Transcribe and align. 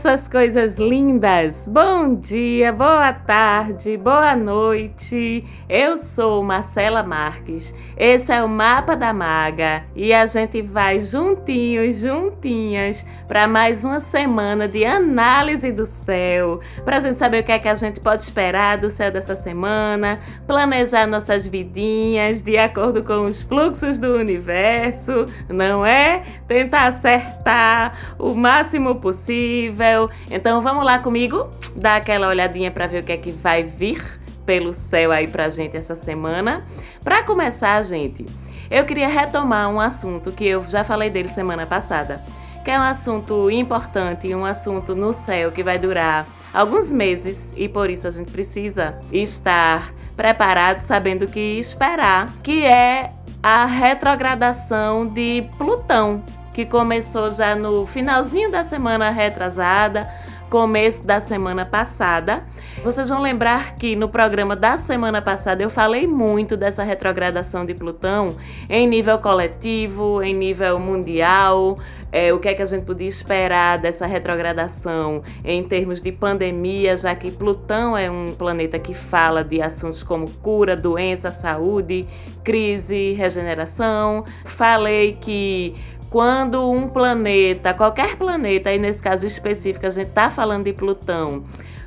Suas 0.00 0.26
coisas 0.26 0.78
lindas! 0.78 1.68
Bom 1.70 2.14
dia, 2.14 2.72
boa 2.72 3.12
tarde, 3.12 3.98
boa 3.98 4.34
noite. 4.34 5.44
Eu 5.68 5.98
sou 5.98 6.42
Marcela 6.42 7.02
Marques. 7.02 7.74
Esse 7.98 8.32
é 8.32 8.42
o 8.42 8.48
Mapa 8.48 8.96
da 8.96 9.12
Maga 9.12 9.84
e 9.94 10.14
a 10.14 10.24
gente 10.24 10.62
vai 10.62 10.98
juntinhos, 10.98 11.96
juntinhas, 11.98 13.04
para 13.28 13.46
mais 13.46 13.84
uma 13.84 14.00
semana 14.00 14.66
de 14.66 14.86
análise 14.86 15.70
do 15.70 15.84
céu, 15.84 16.60
para 16.82 16.96
a 16.96 17.00
gente 17.00 17.18
saber 17.18 17.42
o 17.42 17.44
que 17.44 17.52
é 17.52 17.58
que 17.58 17.68
a 17.68 17.74
gente 17.74 18.00
pode 18.00 18.22
esperar 18.22 18.78
do 18.78 18.88
céu 18.88 19.10
dessa 19.10 19.36
semana, 19.36 20.18
planejar 20.46 21.06
nossas 21.06 21.46
vidinhas 21.46 22.40
de 22.40 22.56
acordo 22.56 23.04
com 23.04 23.24
os 23.26 23.42
fluxos 23.42 23.98
do 23.98 24.14
universo, 24.14 25.26
não 25.46 25.84
é? 25.84 26.22
Tentar 26.48 26.86
acertar 26.86 28.16
o 28.18 28.32
máximo 28.32 28.94
possível 28.94 29.89
possível. 29.90 30.10
Então 30.30 30.60
vamos 30.60 30.84
lá 30.84 30.98
comigo, 30.98 31.48
dar 31.76 31.96
aquela 31.96 32.28
olhadinha 32.28 32.70
para 32.70 32.86
ver 32.86 33.02
o 33.02 33.06
que 33.06 33.12
é 33.12 33.16
que 33.16 33.32
vai 33.32 33.62
vir 33.62 34.20
pelo 34.46 34.72
céu 34.72 35.12
aí 35.12 35.26
pra 35.26 35.48
gente 35.48 35.76
essa 35.76 35.94
semana. 35.94 36.64
Para 37.02 37.22
começar, 37.22 37.82
gente, 37.82 38.24
eu 38.70 38.84
queria 38.84 39.08
retomar 39.08 39.68
um 39.68 39.80
assunto 39.80 40.32
que 40.32 40.46
eu 40.46 40.64
já 40.68 40.84
falei 40.84 41.10
dele 41.10 41.28
semana 41.28 41.66
passada, 41.66 42.22
que 42.64 42.70
é 42.70 42.78
um 42.78 42.82
assunto 42.82 43.50
importante, 43.50 44.34
um 44.34 44.44
assunto 44.44 44.94
no 44.94 45.12
céu 45.12 45.50
que 45.50 45.62
vai 45.62 45.78
durar 45.78 46.26
alguns 46.52 46.92
meses 46.92 47.54
e 47.56 47.68
por 47.68 47.90
isso 47.90 48.06
a 48.06 48.10
gente 48.10 48.30
precisa 48.30 48.98
estar 49.12 49.92
preparado, 50.16 50.80
sabendo 50.80 51.24
o 51.24 51.28
que 51.28 51.58
esperar, 51.58 52.30
que 52.42 52.64
é 52.64 53.10
a 53.42 53.64
retrogradação 53.64 55.06
de 55.06 55.48
Plutão 55.56 56.22
que 56.60 56.66
começou 56.66 57.30
já 57.30 57.54
no 57.54 57.86
finalzinho 57.86 58.50
da 58.50 58.62
semana 58.62 59.08
retrasada, 59.08 60.06
começo 60.50 61.06
da 61.06 61.18
semana 61.18 61.64
passada. 61.64 62.44
Vocês 62.84 63.08
vão 63.08 63.22
lembrar 63.22 63.76
que 63.76 63.96
no 63.96 64.10
programa 64.10 64.54
da 64.54 64.76
semana 64.76 65.22
passada 65.22 65.62
eu 65.62 65.70
falei 65.70 66.06
muito 66.06 66.58
dessa 66.58 66.82
retrogradação 66.82 67.64
de 67.64 67.72
Plutão 67.72 68.36
em 68.68 68.86
nível 68.86 69.18
coletivo, 69.18 70.22
em 70.22 70.34
nível 70.34 70.78
mundial, 70.78 71.78
é, 72.12 72.30
o 72.30 72.38
que 72.38 72.48
é 72.48 72.54
que 72.54 72.60
a 72.60 72.66
gente 72.66 72.84
podia 72.84 73.08
esperar 73.08 73.78
dessa 73.78 74.06
retrogradação 74.06 75.22
em 75.42 75.62
termos 75.62 76.02
de 76.02 76.12
pandemia, 76.12 76.94
já 76.94 77.14
que 77.14 77.30
Plutão 77.30 77.96
é 77.96 78.10
um 78.10 78.34
planeta 78.34 78.78
que 78.78 78.92
fala 78.92 79.42
de 79.42 79.62
assuntos 79.62 80.02
como 80.02 80.28
cura, 80.28 80.76
doença, 80.76 81.30
saúde, 81.30 82.06
crise, 82.44 83.12
regeneração. 83.12 84.24
Falei 84.44 85.16
que 85.18 85.74
quando 86.10 86.68
um 86.68 86.88
planeta, 86.88 87.72
qualquer 87.72 88.16
planeta, 88.16 88.68
aí 88.68 88.78
nesse 88.78 89.00
caso 89.00 89.24
específico 89.24 89.86
a 89.86 89.90
gente 89.90 90.08
está 90.08 90.28
falando 90.28 90.64
de 90.64 90.72
Plutão, 90.72 91.44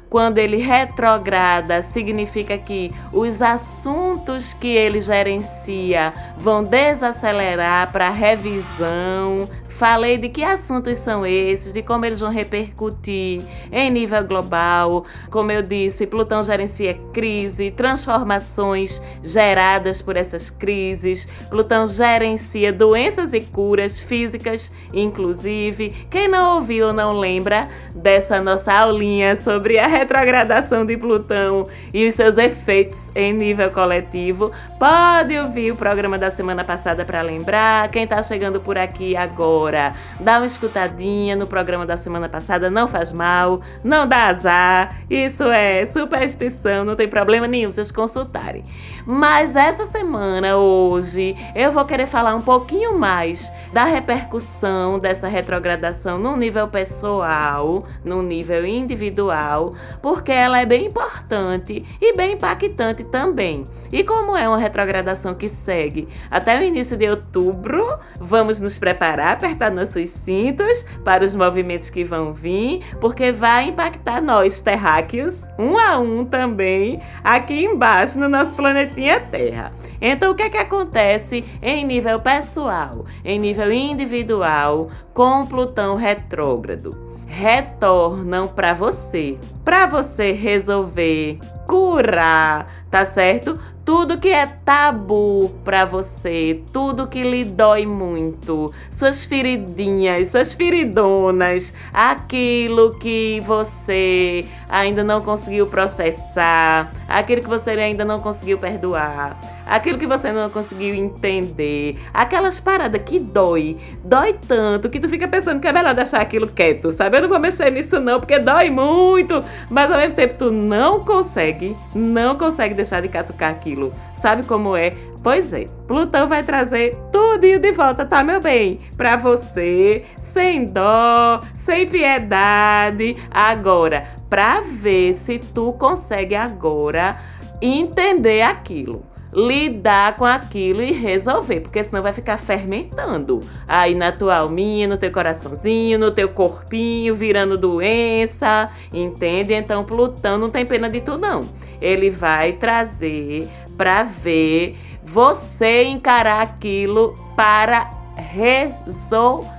quando 0.10 0.38
ele 0.38 0.58
retrograda, 0.58 1.82
significa 1.82 2.58
que 2.58 2.94
os 3.12 3.42
assuntos 3.42 4.54
que 4.54 4.68
ele 4.68 5.02
gerencia 5.02 6.14
vão 6.38 6.64
desacelerar 6.64 7.92
para 7.92 8.10
revisão, 8.12 9.50
Falei 9.74 10.20
de 10.20 10.30
que 10.30 10.44
assuntos 10.44 11.00
são 11.00 11.26
esses, 11.26 11.74
de 11.74 11.82
como 11.82 12.06
eles 12.06 12.20
vão 12.20 12.30
repercutir 12.30 13.42
em 13.72 13.90
nível 13.90 14.24
global. 14.24 15.04
Como 15.32 15.52
eu 15.52 15.64
disse, 15.64 16.06
Plutão 16.06 16.44
gerencia 16.44 16.94
crise, 17.12 17.72
transformações 17.72 19.02
geradas 19.24 20.00
por 20.00 20.16
essas 20.16 20.52
crises. 20.52 21.28
Plutão 21.50 21.88
gerencia 21.88 22.72
doenças 22.72 23.34
e 23.34 23.42
curas 23.42 24.00
físicas, 24.00 24.72
inclusive. 24.94 25.90
Quem 26.08 26.28
não 26.28 26.58
ouviu 26.58 26.88
ou 26.88 26.94
não 26.94 27.12
lembra 27.12 27.68
dessa 27.96 28.40
nossa 28.40 28.72
aulinha 28.72 29.36
sobre 29.36 29.80
a 29.80 29.88
retrogradação 29.88 30.86
de 30.86 30.96
Plutão 30.98 31.64
e 31.92 32.08
os 32.08 32.14
seus 32.14 32.38
efeitos 32.38 33.12
em 33.16 33.34
nível 33.34 33.72
coletivo, 33.72 34.52
pode 34.78 35.36
ouvir 35.36 35.72
o 35.72 35.76
programa 35.76 36.18
da 36.18 36.30
semana 36.30 36.64
passada 36.64 37.04
para 37.04 37.24
lembrar. 37.24 37.88
Quem 37.88 38.04
está 38.04 38.22
chegando 38.22 38.62
por 38.62 38.78
aqui 38.78 39.16
agora, 39.16 39.63
agora. 39.64 39.94
Dá 40.20 40.38
uma 40.38 40.46
escutadinha 40.46 41.36
no 41.36 41.48
programa 41.48 41.86
da 41.86 41.96
semana 41.96 42.28
passada, 42.28 42.70
não 42.70 42.88
faz 42.88 43.12
mal, 43.12 43.62
não 43.84 44.08
dá 44.08 44.28
azar. 44.28 44.96
Isso 45.10 45.44
é 45.44 45.86
superstição, 45.86 46.84
não 46.84 46.96
tem 46.96 47.08
problema 47.08 47.48
nenhum 47.48 47.72
vocês 47.72 47.92
consultarem. 47.92 48.64
Mas 49.06 49.56
essa 49.56 49.86
semana, 49.86 50.58
hoje, 50.58 51.36
eu 51.56 51.72
vou 51.72 51.86
querer 51.86 52.08
falar 52.08 52.36
um 52.36 52.42
pouquinho 52.42 52.98
mais 52.98 53.52
da 53.72 53.86
repercussão 53.86 55.00
dessa 55.00 55.28
retrogradação 55.28 56.18
no 56.20 56.36
nível 56.36 56.68
pessoal, 56.68 57.84
no 58.04 58.22
nível 58.22 58.66
individual, 58.66 59.74
porque 60.02 60.32
ela 60.32 60.60
é 60.60 60.66
bem 60.66 60.88
importante 60.88 61.86
e 62.02 62.16
bem 62.16 62.34
impactante 62.34 63.04
também. 63.06 63.64
E 63.92 64.04
como 64.04 64.36
é 64.36 64.48
uma 64.48 64.58
retrogradação 64.58 65.34
que 65.34 65.48
segue 65.48 66.08
até 66.30 66.60
o 66.60 66.64
início 66.64 66.98
de 66.98 67.10
outubro, 67.10 67.86
vamos 68.20 68.60
nos 68.60 68.78
preparar 68.78 69.38
apertar 69.54 69.72
nossos 69.72 70.10
cintos 70.10 70.84
para 71.04 71.24
os 71.24 71.36
movimentos 71.36 71.90
que 71.90 72.04
vão 72.04 72.34
vir, 72.34 72.82
porque 73.00 73.32
vai 73.32 73.70
impactar 73.70 74.22
nós, 74.22 74.60
terráqueos, 74.60 75.48
um 75.58 75.78
a 75.78 75.98
um 76.00 76.26
também, 76.26 77.00
aqui 77.24 77.64
embaixo 77.64 78.20
no 78.20 78.28
nosso 78.28 78.54
planetinha 78.54 79.20
Terra. 79.20 79.72
Então, 80.02 80.32
o 80.32 80.36
que 80.36 80.44
é 80.44 80.50
que 80.50 80.58
acontece 80.58 81.46
em 81.62 81.86
nível 81.86 82.20
pessoal, 82.20 83.06
em 83.24 83.40
nível 83.40 83.72
individual, 83.72 84.90
com 85.14 85.46
Plutão 85.46 85.96
retrógrado? 85.96 87.14
Retornam 87.28 88.48
para 88.48 88.74
você, 88.74 89.38
para 89.64 89.86
você 89.86 90.34
resolver 90.34 91.40
curar, 91.68 92.68
tá 92.90 93.06
certo? 93.06 93.58
Tudo 93.86 94.18
que 94.18 94.30
é 94.30 94.46
tabu 94.46 95.52
para 95.66 95.84
você, 95.84 96.62
tudo 96.72 97.08
que 97.08 97.22
lhe 97.22 97.44
dói 97.44 97.86
muito, 97.86 98.74
suas 98.90 99.26
feridinhas, 99.26 100.30
suas 100.30 100.54
feridonas, 100.54 101.74
aquilo 101.94 102.98
que 102.98 103.42
você 103.42 104.46
ainda 104.70 105.04
não 105.04 105.22
conseguiu 105.22 105.68
processar, 105.68 106.94
aquilo 107.10 107.42
que 107.42 107.50
você 107.50 107.72
ainda 107.72 108.06
não 108.06 108.22
conseguiu 108.22 108.58
perdoar, 108.58 109.38
aquilo 109.68 109.98
que 109.98 110.08
você 110.08 110.32
não 110.32 110.50
conseguiu 110.50 110.96
entender, 110.96 112.00
aquelas 112.14 112.62
paradas 112.62 113.02
que 113.06 113.20
dói, 113.20 113.78
dói 114.02 114.34
tanto 114.48 114.90
que 114.90 115.00
tu 115.00 115.10
fica 115.10 115.28
pensando 115.28 115.60
que 115.60 115.68
é 115.68 115.74
melhor 115.74 115.94
deixar 115.94 116.22
aquilo 116.22 116.48
quieto, 116.48 116.90
sabe? 116.90 117.18
Eu 117.18 117.24
não 117.24 117.30
vou 117.30 117.40
mexer 117.40 117.70
nisso 117.70 118.00
não, 118.00 118.18
porque 118.18 118.40
dói 118.40 118.70
muito, 118.70 119.44
mas 119.70 119.92
ao 119.92 119.98
mesmo 119.98 120.16
tempo 120.16 120.36
tu 120.36 120.52
não 120.52 121.04
consegue, 121.04 121.53
não 121.94 122.38
consegue 122.38 122.74
deixar 122.74 123.02
de 123.02 123.08
catucar 123.08 123.52
aquilo. 123.52 123.92
Sabe 124.14 124.44
como 124.44 124.76
é? 124.76 124.94
Pois 125.24 125.54
é, 125.54 125.66
Plutão 125.88 126.28
vai 126.28 126.44
trazer 126.44 126.96
tudo 127.12 127.60
de 127.60 127.72
volta, 127.72 128.06
tá, 128.06 128.24
meu 128.24 128.42
bem? 128.42 128.80
Pra 128.98 129.16
você, 129.16 130.04
sem 130.18 130.66
dó, 130.66 131.40
sem 131.54 131.88
piedade. 131.88 133.16
Agora, 133.32 134.04
pra 134.30 134.62
ver 134.62 135.14
se 135.14 135.40
tu 135.40 135.74
consegue 135.74 136.36
agora 136.36 137.16
entender 137.62 138.42
aquilo 138.42 139.13
lidar 139.34 140.16
com 140.16 140.26
aquilo 140.26 140.82
e 140.82 140.92
resolver, 140.92 141.62
porque 141.62 141.84
senão 141.84 142.04
vai 142.04 142.14
ficar 142.14 142.38
fermentando 142.38 143.40
aí 143.68 143.96
na 143.96 144.12
tua 144.12 144.38
alminha, 144.38 144.88
no 144.88 144.98
teu 144.98 145.12
coraçãozinho, 145.12 145.98
no 145.98 146.12
teu 146.12 146.30
corpinho, 146.30 147.16
virando 147.16 147.58
doença, 147.58 148.70
entende? 148.94 149.54
Então 149.54 149.84
Plutão 149.84 150.38
não 150.38 150.50
tem 150.50 150.66
pena 150.66 150.90
de 150.90 151.02
tu 151.02 151.18
não. 151.18 151.44
Ele 151.82 152.10
vai 152.10 152.54
trazer 152.54 153.50
para 153.76 154.04
ver 154.04 154.78
você 155.04 155.84
encarar 155.84 156.42
aquilo 156.42 157.16
para 157.36 157.90
resolver. 158.16 159.54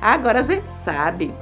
Agora 0.00 0.40
a 0.40 0.42
gente 0.42 0.68
sabe 0.68 1.32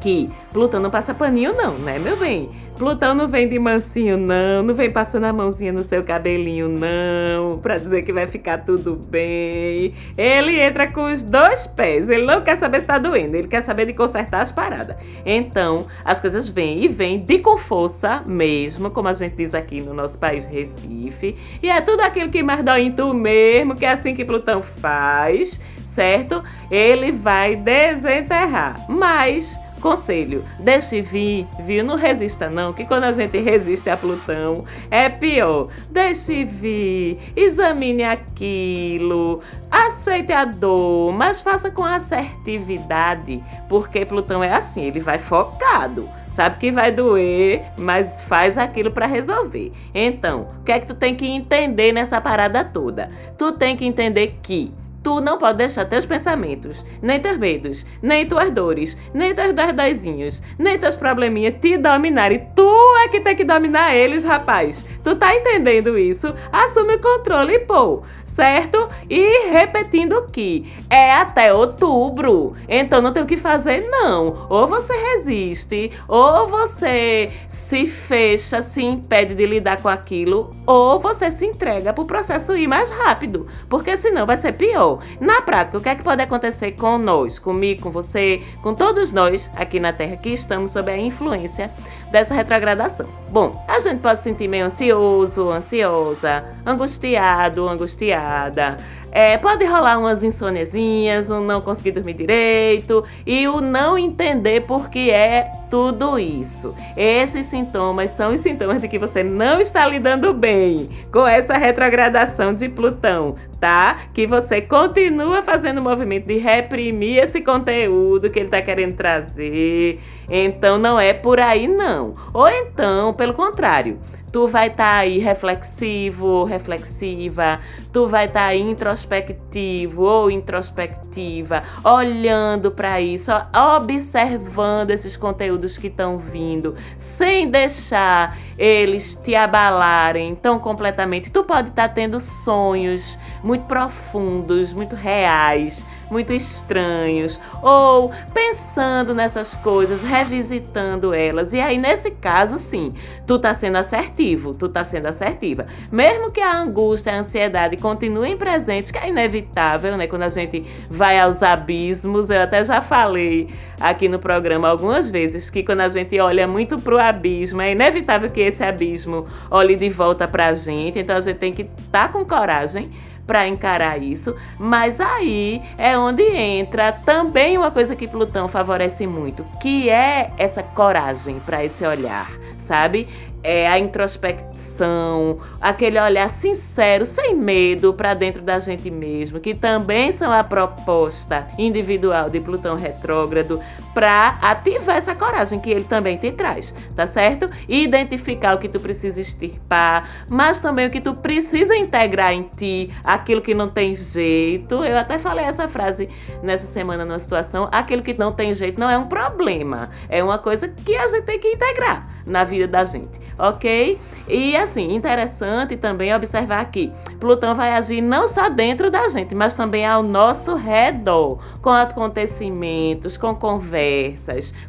que 0.00 0.30
Plutão 0.52 0.80
não 0.80 0.90
passa 0.90 1.14
paninho 1.14 1.54
não, 1.54 1.74
né, 1.78 1.98
meu 1.98 2.16
bem? 2.16 2.48
Plutão 2.78 3.12
não 3.12 3.26
vem 3.26 3.48
de 3.48 3.58
mansinho, 3.58 4.16
não. 4.16 4.62
Não 4.62 4.72
vem 4.72 4.88
passando 4.88 5.24
a 5.24 5.32
mãozinha 5.32 5.72
no 5.72 5.82
seu 5.82 6.04
cabelinho, 6.04 6.68
não. 6.68 7.58
Pra 7.58 7.76
dizer 7.76 8.02
que 8.02 8.12
vai 8.12 8.28
ficar 8.28 8.58
tudo 8.58 8.94
bem. 8.94 9.92
Ele 10.16 10.60
entra 10.60 10.86
com 10.86 11.12
os 11.12 11.24
dois 11.24 11.66
pés. 11.66 12.08
Ele 12.08 12.24
não 12.24 12.40
quer 12.40 12.56
saber 12.56 12.80
se 12.80 12.86
tá 12.86 12.96
doendo. 12.96 13.36
Ele 13.36 13.48
quer 13.48 13.62
saber 13.62 13.86
de 13.86 13.92
consertar 13.92 14.42
as 14.42 14.52
paradas. 14.52 14.96
Então, 15.26 15.86
as 16.04 16.20
coisas 16.20 16.48
vêm 16.48 16.84
e 16.84 16.86
vêm 16.88 17.18
de 17.18 17.40
com 17.40 17.58
força 17.58 18.22
mesmo, 18.24 18.90
como 18.90 19.08
a 19.08 19.12
gente 19.12 19.34
diz 19.34 19.54
aqui 19.54 19.80
no 19.80 19.92
nosso 19.92 20.16
país, 20.16 20.46
Recife. 20.46 21.36
E 21.60 21.68
é 21.68 21.80
tudo 21.80 22.02
aquilo 22.02 22.30
que 22.30 22.44
mais 22.44 22.64
dói 22.64 22.82
em 22.82 22.92
tu 22.92 23.12
mesmo, 23.12 23.74
que 23.74 23.84
é 23.84 23.90
assim 23.90 24.14
que 24.14 24.24
Plutão 24.24 24.62
faz, 24.62 25.60
certo? 25.84 26.44
Ele 26.70 27.10
vai 27.10 27.56
desenterrar. 27.56 28.88
Mas 28.88 29.60
conselho, 29.78 30.44
deixe 30.58 31.00
vir, 31.00 31.46
viu? 31.60 31.84
Não 31.84 31.96
resista 31.96 32.50
não, 32.50 32.72
que 32.72 32.84
quando 32.84 33.04
a 33.04 33.12
gente 33.12 33.38
resiste 33.38 33.88
a 33.88 33.96
Plutão 33.96 34.64
é 34.90 35.08
pior. 35.08 35.68
Deixe 35.90 36.44
vir, 36.44 37.18
examine 37.36 38.04
aquilo, 38.04 39.40
aceite 39.70 40.32
a 40.32 40.44
dor, 40.44 41.12
mas 41.12 41.42
faça 41.42 41.70
com 41.70 41.84
assertividade, 41.84 43.42
porque 43.68 44.04
Plutão 44.04 44.42
é 44.42 44.52
assim, 44.52 44.82
ele 44.82 45.00
vai 45.00 45.18
focado. 45.18 46.08
Sabe 46.28 46.56
que 46.58 46.70
vai 46.70 46.92
doer, 46.92 47.62
mas 47.78 48.24
faz 48.24 48.58
aquilo 48.58 48.90
para 48.90 49.06
resolver. 49.06 49.72
Então, 49.94 50.48
o 50.60 50.64
que 50.64 50.72
é 50.72 50.78
que 50.78 50.86
tu 50.86 50.94
tem 50.94 51.14
que 51.14 51.26
entender 51.26 51.92
nessa 51.92 52.20
parada 52.20 52.62
toda? 52.64 53.10
Tu 53.38 53.52
tem 53.52 53.74
que 53.74 53.86
entender 53.86 54.38
que 54.42 54.72
Tu 55.02 55.20
não 55.20 55.38
pode 55.38 55.58
deixar 55.58 55.84
teus 55.84 56.04
pensamentos, 56.04 56.84
nem 57.00 57.20
teus 57.20 57.36
medos, 57.36 57.86
nem 58.02 58.26
tuas 58.26 58.50
dores, 58.50 58.98
nem 59.14 59.34
teus 59.34 59.52
dordóizinhos, 59.52 60.42
nem 60.58 60.78
teus 60.78 60.96
probleminhas 60.96 61.54
te 61.60 61.76
dominarem. 61.76 62.48
Tu 62.54 62.96
é 63.04 63.08
que 63.08 63.20
tem 63.20 63.36
que 63.36 63.44
dominar 63.44 63.94
eles, 63.94 64.24
rapaz. 64.24 64.84
Tu 65.02 65.14
tá 65.16 65.34
entendendo 65.34 65.98
isso? 65.98 66.34
Assume 66.52 66.96
o 66.96 67.00
controle, 67.00 67.60
pô, 67.60 68.02
certo? 68.28 68.88
E 69.08 69.48
repetindo 69.50 70.26
que 70.30 70.70
é 70.90 71.12
até 71.12 71.52
outubro. 71.52 72.52
Então 72.68 73.00
não 73.00 73.12
tem 73.12 73.22
o 73.22 73.26
que 73.26 73.38
fazer, 73.38 73.88
não. 73.88 74.46
Ou 74.48 74.68
você 74.68 74.92
resiste, 74.92 75.90
ou 76.06 76.46
você 76.46 77.30
se 77.48 77.86
fecha, 77.86 78.62
se 78.62 78.84
impede 78.84 79.34
de 79.34 79.46
lidar 79.46 79.80
com 79.82 79.88
aquilo, 79.88 80.50
ou 80.66 81.00
você 81.00 81.30
se 81.30 81.46
entrega 81.46 81.92
pro 81.92 82.04
processo 82.04 82.54
ir 82.56 82.68
mais 82.68 82.90
rápido. 82.90 83.46
Porque 83.68 83.96
senão 83.96 84.26
vai 84.26 84.36
ser 84.36 84.52
pior. 84.52 85.00
Na 85.20 85.40
prática, 85.40 85.78
o 85.78 85.80
que 85.80 85.88
é 85.88 85.94
que 85.94 86.04
pode 86.04 86.22
acontecer 86.22 86.72
com 86.72 86.98
nós, 86.98 87.38
comigo, 87.38 87.82
com 87.82 87.90
você, 87.90 88.42
com 88.62 88.74
todos 88.74 89.10
nós 89.10 89.50
aqui 89.56 89.80
na 89.80 89.92
Terra 89.92 90.16
que 90.16 90.28
estamos 90.28 90.72
sob 90.72 90.90
a 90.90 90.98
influência 90.98 91.72
dessa 92.10 92.34
retrogradação? 92.34 93.06
Bom, 93.30 93.64
a 93.68 93.78
gente 93.80 94.00
pode 94.00 94.18
se 94.18 94.24
sentir 94.24 94.48
meio 94.48 94.66
ansioso, 94.66 95.50
ansiosa, 95.50 96.44
angustiado, 96.64 97.68
angustiada. 97.68 98.76
É, 99.10 99.38
pode 99.38 99.64
rolar 99.64 99.98
umas 99.98 100.22
insôniazinhas, 100.22 101.30
um 101.30 101.40
não 101.40 101.60
conseguir 101.60 101.92
dormir 101.92 102.14
direito 102.14 103.04
e 103.26 103.48
o 103.48 103.60
não 103.60 103.98
entender 103.98 104.62
por 104.62 104.90
que 104.90 105.10
é 105.10 105.50
tudo 105.70 106.18
isso. 106.18 106.74
Esses 106.96 107.46
sintomas 107.46 108.10
são 108.10 108.32
os 108.32 108.40
sintomas 108.40 108.80
de 108.80 108.88
que 108.88 108.98
você 108.98 109.22
não 109.22 109.60
está 109.60 109.86
lidando 109.86 110.32
bem 110.32 110.88
com 111.10 111.26
essa 111.26 111.56
retrogradação 111.56 112.52
de 112.52 112.68
Plutão, 112.68 113.36
tá? 113.60 113.98
Que 114.12 114.26
você 114.26 114.60
continua 114.60 115.42
fazendo 115.42 115.78
o 115.78 115.82
movimento 115.82 116.26
de 116.26 116.38
reprimir 116.38 117.22
esse 117.22 117.40
conteúdo 117.40 118.30
que 118.30 118.38
ele 118.38 118.46
está 118.46 118.60
querendo 118.62 118.94
trazer. 118.94 120.00
Então 120.30 120.78
não 120.78 121.00
é 121.00 121.12
por 121.12 121.40
aí 121.40 121.66
não. 121.66 122.14
Ou 122.32 122.48
então, 122.48 123.14
pelo 123.14 123.32
contrário, 123.32 123.98
tu 124.32 124.46
vai 124.46 124.68
estar 124.68 124.84
tá 124.84 124.96
aí 124.96 125.18
reflexivo, 125.18 126.44
reflexiva, 126.44 127.60
tu 127.92 128.06
vai 128.06 128.26
estar 128.26 128.40
tá 128.40 128.46
aí 128.46 128.60
introspectivo 128.60 130.02
ou 130.02 130.30
introspectiva, 130.30 131.62
olhando 131.82 132.70
para 132.70 133.00
isso, 133.00 133.30
observando 133.76 134.90
esses 134.90 135.16
conteúdos 135.16 135.78
que 135.78 135.86
estão 135.88 136.18
vindo, 136.18 136.74
sem 136.96 137.50
deixar 137.50 138.36
eles 138.58 139.14
te 139.14 139.34
abalarem 139.34 140.34
tão 140.34 140.58
completamente. 140.58 141.30
Tu 141.30 141.44
pode 141.44 141.68
estar 141.68 141.88
tá 141.88 141.94
tendo 141.94 142.18
sonhos 142.18 143.18
muito 143.42 143.66
profundos, 143.66 144.72
muito 144.72 144.96
reais, 144.96 145.86
muito 146.10 146.32
estranhos, 146.32 147.40
ou 147.62 148.10
pensando 148.34 149.14
nessas 149.14 149.54
coisas, 149.54 150.02
revisitando 150.02 151.14
elas. 151.14 151.52
E 151.52 151.60
aí, 151.60 151.78
nesse 151.78 152.10
caso, 152.10 152.58
sim, 152.58 152.94
tu 153.26 153.38
tá 153.38 153.54
sendo 153.54 153.76
assertivo, 153.76 154.54
tu 154.54 154.68
tá 154.68 154.82
sendo 154.82 155.06
assertiva. 155.06 155.66
Mesmo 155.92 156.32
que 156.32 156.40
a 156.40 156.58
angústia, 156.58 157.12
a 157.12 157.18
ansiedade 157.18 157.76
continuem 157.76 158.36
presentes, 158.36 158.90
que 158.90 158.98
é 158.98 159.08
inevitável, 159.08 159.96
né? 159.96 160.06
Quando 160.06 160.22
a 160.22 160.28
gente 160.28 160.64
vai 160.90 161.18
aos 161.20 161.42
abismos, 161.42 162.30
eu 162.30 162.42
até 162.42 162.64
já 162.64 162.80
falei 162.80 163.48
aqui 163.80 164.08
no 164.08 164.18
programa 164.18 164.68
algumas 164.68 165.10
vezes 165.10 165.48
que 165.48 165.62
quando 165.62 165.82
a 165.82 165.88
gente 165.88 166.18
olha 166.18 166.48
muito 166.48 166.78
pro 166.80 166.98
abismo, 166.98 167.62
é 167.62 167.72
inevitável 167.72 168.28
que 168.28 168.47
esse 168.48 168.62
abismo 168.62 169.26
olhe 169.50 169.76
de 169.76 169.88
volta 169.88 170.26
pra 170.26 170.52
gente. 170.52 170.98
Então 170.98 171.16
a 171.16 171.20
gente 171.20 171.36
tem 171.36 171.52
que 171.52 171.62
estar 171.62 172.06
tá 172.06 172.08
com 172.08 172.24
coragem 172.24 172.90
para 173.26 173.46
encarar 173.46 174.02
isso, 174.02 174.34
mas 174.58 175.02
aí 175.02 175.60
é 175.76 175.98
onde 175.98 176.22
entra 176.22 176.92
também 176.92 177.58
uma 177.58 177.70
coisa 177.70 177.94
que 177.94 178.08
Plutão 178.08 178.48
favorece 178.48 179.06
muito, 179.06 179.44
que 179.60 179.90
é 179.90 180.28
essa 180.38 180.62
coragem 180.62 181.38
para 181.38 181.62
esse 181.62 181.84
olhar, 181.84 182.30
sabe? 182.58 183.06
é, 183.42 183.68
a 183.68 183.78
introspecção, 183.78 185.38
aquele 185.60 186.00
olhar 186.00 186.28
sincero, 186.28 187.04
sem 187.04 187.34
medo 187.34 187.94
para 187.94 188.14
dentro 188.14 188.42
da 188.42 188.58
gente 188.58 188.90
mesmo, 188.90 189.40
que 189.40 189.54
também 189.54 190.12
são 190.12 190.32
a 190.32 190.42
proposta 190.42 191.46
individual 191.58 192.28
de 192.28 192.40
Plutão 192.40 192.76
retrógrado 192.76 193.60
para 193.98 194.38
ativar 194.40 194.96
essa 194.96 195.12
coragem 195.12 195.58
que 195.58 195.68
ele 195.68 195.82
também 195.82 196.16
te 196.16 196.30
traz, 196.30 196.72
tá 196.94 197.04
certo? 197.04 197.50
Identificar 197.68 198.54
o 198.54 198.58
que 198.58 198.68
tu 198.68 198.78
precisa 198.78 199.20
extirpar, 199.20 200.08
mas 200.28 200.60
também 200.60 200.86
o 200.86 200.90
que 200.90 201.00
tu 201.00 201.14
precisa 201.14 201.74
integrar 201.74 202.32
em 202.32 202.44
ti, 202.44 202.94
aquilo 203.02 203.42
que 203.42 203.54
não 203.54 203.66
tem 203.66 203.96
jeito. 203.96 204.84
Eu 204.84 204.96
até 204.96 205.18
falei 205.18 205.44
essa 205.44 205.66
frase 205.66 206.08
nessa 206.44 206.64
semana 206.64 207.04
numa 207.04 207.18
situação, 207.18 207.68
aquilo 207.72 208.00
que 208.00 208.16
não 208.16 208.30
tem 208.30 208.54
jeito 208.54 208.78
não 208.78 208.88
é 208.88 208.96
um 208.96 209.06
problema, 209.06 209.90
é 210.08 210.22
uma 210.22 210.38
coisa 210.38 210.68
que 210.68 210.94
a 210.94 211.08
gente 211.08 211.24
tem 211.24 211.40
que 211.40 211.48
integrar 211.48 212.08
na 212.24 212.44
vida 212.44 212.68
da 212.68 212.84
gente, 212.84 213.18
ok? 213.38 213.98
E 214.28 214.56
assim, 214.56 214.94
interessante 214.94 215.76
também 215.76 216.14
observar 216.14 216.64
que 216.66 216.92
Plutão 217.18 217.54
vai 217.54 217.72
agir 217.72 218.00
não 218.00 218.28
só 218.28 218.48
dentro 218.48 218.90
da 218.90 219.08
gente, 219.08 219.34
mas 219.34 219.56
também 219.56 219.86
ao 219.86 220.02
nosso 220.02 220.54
redor, 220.54 221.38
com 221.60 221.70
acontecimentos, 221.70 223.16
com 223.16 223.34
conversas, 223.34 223.87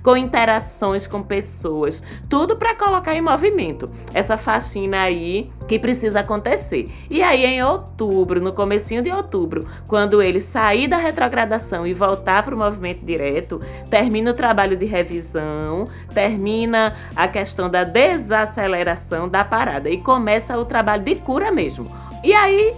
com 0.03 0.15
interações 0.15 1.07
com 1.07 1.21
pessoas, 1.21 2.03
tudo 2.27 2.55
para 2.55 2.75
colocar 2.75 3.15
em 3.15 3.21
movimento 3.21 3.89
essa 4.13 4.37
faxina 4.37 5.01
aí 5.01 5.49
que 5.67 5.79
precisa 5.79 6.21
acontecer. 6.21 6.89
E 7.09 7.21
aí 7.21 7.45
em 7.45 7.63
outubro, 7.63 8.41
no 8.41 8.53
comecinho 8.53 9.01
de 9.01 9.11
outubro, 9.11 9.67
quando 9.87 10.21
ele 10.21 10.39
sair 10.39 10.87
da 10.87 10.97
retrogradação 10.97 11.85
e 11.85 11.93
voltar 11.93 12.43
para 12.43 12.55
o 12.55 12.57
movimento 12.57 13.05
direto, 13.05 13.59
termina 13.89 14.31
o 14.31 14.33
trabalho 14.33 14.75
de 14.75 14.85
revisão, 14.85 15.87
termina 16.13 16.95
a 17.15 17.27
questão 17.27 17.69
da 17.69 17.83
desaceleração 17.83 19.27
da 19.27 19.43
parada 19.43 19.89
e 19.89 19.97
começa 19.97 20.57
o 20.57 20.65
trabalho 20.65 21.03
de 21.03 21.15
cura 21.15 21.51
mesmo. 21.51 21.89
E 22.23 22.33
aí, 22.33 22.75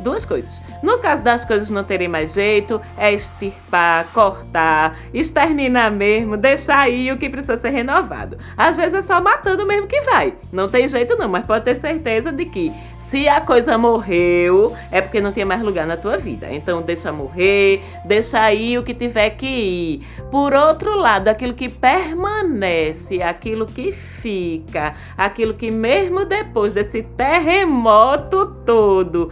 duas 0.00 0.24
coisas. 0.24 0.62
No 0.82 0.98
caso 0.98 1.22
das 1.22 1.44
coisas 1.44 1.70
não 1.70 1.84
terem 1.84 2.08
mais 2.08 2.34
jeito, 2.34 2.80
é 2.96 3.12
extirpar, 3.12 4.12
cortar, 4.12 4.96
exterminar 5.12 5.94
mesmo, 5.94 6.36
deixar 6.36 6.80
aí 6.80 7.10
o 7.10 7.16
que 7.16 7.28
precisa 7.28 7.56
ser 7.56 7.70
renovado. 7.70 8.36
Às 8.56 8.76
vezes 8.76 8.94
é 8.94 9.02
só 9.02 9.20
matando 9.20 9.66
mesmo 9.66 9.86
que 9.86 10.00
vai. 10.02 10.34
Não 10.52 10.68
tem 10.68 10.86
jeito 10.86 11.16
não, 11.16 11.28
mas 11.28 11.46
pode 11.46 11.64
ter 11.64 11.74
certeza 11.74 12.32
de 12.32 12.44
que 12.44 12.72
se 12.98 13.28
a 13.28 13.40
coisa 13.40 13.76
morreu, 13.76 14.74
é 14.90 15.00
porque 15.00 15.20
não 15.20 15.32
tinha 15.32 15.46
mais 15.46 15.62
lugar 15.62 15.86
na 15.86 15.96
tua 15.96 16.16
vida. 16.16 16.48
Então 16.50 16.82
deixa 16.82 17.12
morrer, 17.12 17.82
deixa 18.04 18.40
aí 18.40 18.78
o 18.78 18.82
que 18.82 18.94
tiver 18.94 19.30
que 19.30 19.46
ir. 19.46 20.06
Por 20.30 20.54
outro 20.54 20.96
lado, 20.96 21.28
aquilo 21.28 21.54
que 21.54 21.68
permanece, 21.68 23.22
aquilo 23.22 23.66
que 23.66 23.92
fica, 23.92 24.92
aquilo 25.16 25.54
que 25.54 25.70
mesmo 25.70 26.24
depois 26.24 26.72
desse 26.72 27.02
terremoto 27.02 28.46
todo, 28.64 29.30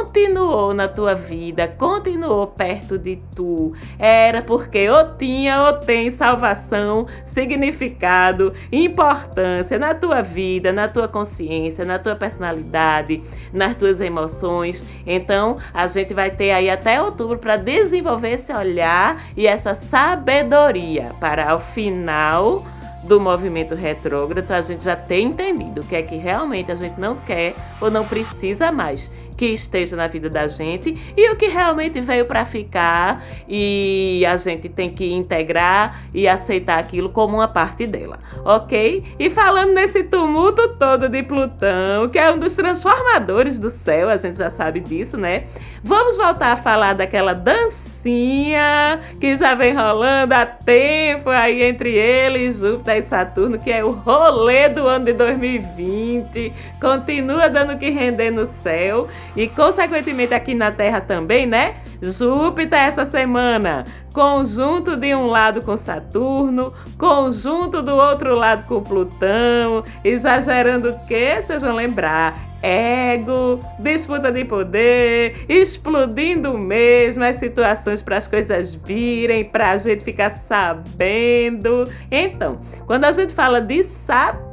continuou 0.00 0.72
na 0.72 0.88
tua 0.88 1.14
vida, 1.14 1.68
continuou 1.68 2.46
perto 2.46 2.96
de 2.96 3.16
tu, 3.36 3.74
era 3.98 4.40
porque 4.40 4.88
ou 4.88 5.14
tinha 5.16 5.64
ou 5.64 5.74
tem 5.74 6.10
salvação, 6.10 7.06
significado, 7.22 8.52
importância 8.72 9.78
na 9.78 9.94
tua 9.94 10.22
vida, 10.22 10.72
na 10.72 10.88
tua 10.88 11.06
consciência, 11.06 11.84
na 11.84 11.98
tua 11.98 12.16
personalidade, 12.16 13.22
nas 13.52 13.76
tuas 13.76 14.00
emoções. 14.00 14.88
Então, 15.06 15.56
a 15.74 15.86
gente 15.86 16.14
vai 16.14 16.30
ter 16.30 16.52
aí 16.52 16.70
até 16.70 17.00
outubro 17.00 17.38
para 17.38 17.56
desenvolver 17.56 18.30
esse 18.30 18.52
olhar 18.54 19.22
e 19.36 19.46
essa 19.46 19.74
sabedoria 19.74 21.10
para 21.20 21.50
ao 21.50 21.58
final 21.58 22.64
do 23.02 23.18
movimento 23.18 23.74
retrógrado, 23.74 24.50
a 24.50 24.60
gente 24.60 24.82
já 24.82 24.94
ter 24.94 25.20
entendido 25.20 25.80
o 25.80 25.84
que 25.84 25.96
é 25.96 26.02
que 26.02 26.16
realmente 26.16 26.70
a 26.70 26.74
gente 26.74 27.00
não 27.00 27.16
quer 27.16 27.54
ou 27.80 27.90
não 27.90 28.06
precisa 28.06 28.70
mais 28.70 29.10
que 29.40 29.46
esteja 29.46 29.96
na 29.96 30.06
vida 30.06 30.28
da 30.28 30.46
gente 30.46 31.14
e 31.16 31.30
o 31.30 31.34
que 31.34 31.46
realmente 31.46 31.98
veio 31.98 32.26
para 32.26 32.44
ficar 32.44 33.24
e 33.48 34.22
a 34.28 34.36
gente 34.36 34.68
tem 34.68 34.90
que 34.90 35.14
integrar 35.14 36.02
e 36.12 36.28
aceitar 36.28 36.78
aquilo 36.78 37.08
como 37.08 37.38
uma 37.38 37.48
parte 37.48 37.86
dela, 37.86 38.18
ok? 38.44 39.02
E 39.18 39.30
falando 39.30 39.72
nesse 39.72 40.04
tumulto 40.04 40.76
todo 40.78 41.08
de 41.08 41.22
Plutão, 41.22 42.06
que 42.10 42.18
é 42.18 42.30
um 42.30 42.38
dos 42.38 42.54
transformadores 42.54 43.58
do 43.58 43.70
céu, 43.70 44.10
a 44.10 44.16
gente 44.18 44.36
já 44.36 44.50
sabe 44.50 44.78
disso, 44.78 45.16
né? 45.16 45.44
Vamos 45.82 46.18
voltar 46.18 46.52
a 46.52 46.56
falar 46.56 46.92
daquela 46.92 47.32
dancinha 47.32 49.00
que 49.18 49.34
já 49.34 49.54
vem 49.54 49.74
rolando 49.74 50.34
há 50.34 50.44
tempo 50.44 51.30
aí 51.30 51.62
entre 51.62 51.90
eles, 51.96 52.58
Júpiter 52.58 52.98
e 52.98 53.02
Saturno, 53.02 53.58
que 53.58 53.72
é 53.72 53.82
o 53.82 53.92
rolê 53.92 54.68
do 54.68 54.86
ano 54.86 55.06
de 55.06 55.14
2020. 55.14 56.52
Continua 56.78 57.48
dando 57.48 57.78
que 57.78 57.88
render 57.88 58.30
no 58.30 58.46
céu 58.46 59.08
e, 59.34 59.48
consequentemente, 59.48 60.34
aqui 60.34 60.54
na 60.54 60.70
Terra 60.70 61.00
também, 61.00 61.46
né? 61.46 61.74
Júpiter 62.02 62.78
essa 62.78 63.06
semana, 63.06 63.84
conjunto 64.12 64.96
de 64.96 65.14
um 65.14 65.26
lado 65.26 65.62
com 65.62 65.76
Saturno, 65.76 66.72
conjunto 66.98 67.82
do 67.82 67.94
outro 67.94 68.34
lado 68.34 68.66
com 68.66 68.82
Plutão, 68.82 69.84
exagerando 70.02 70.90
o 70.90 71.06
que? 71.06 71.42
Sejam 71.42 71.74
lembrar, 71.74 72.49
ego, 72.62 73.60
disputa 73.78 74.30
de 74.30 74.44
poder, 74.44 75.44
explodindo 75.48 76.56
mesmo 76.56 77.24
as 77.24 77.36
situações 77.36 78.02
para 78.02 78.16
as 78.16 78.28
coisas 78.28 78.74
virem, 78.74 79.44
para 79.44 79.70
a 79.70 79.76
gente 79.76 80.04
ficar 80.04 80.30
sabendo. 80.30 81.84
Então, 82.10 82.58
quando 82.86 83.04
a 83.04 83.12
gente 83.12 83.34
fala 83.34 83.60
de 83.60 83.82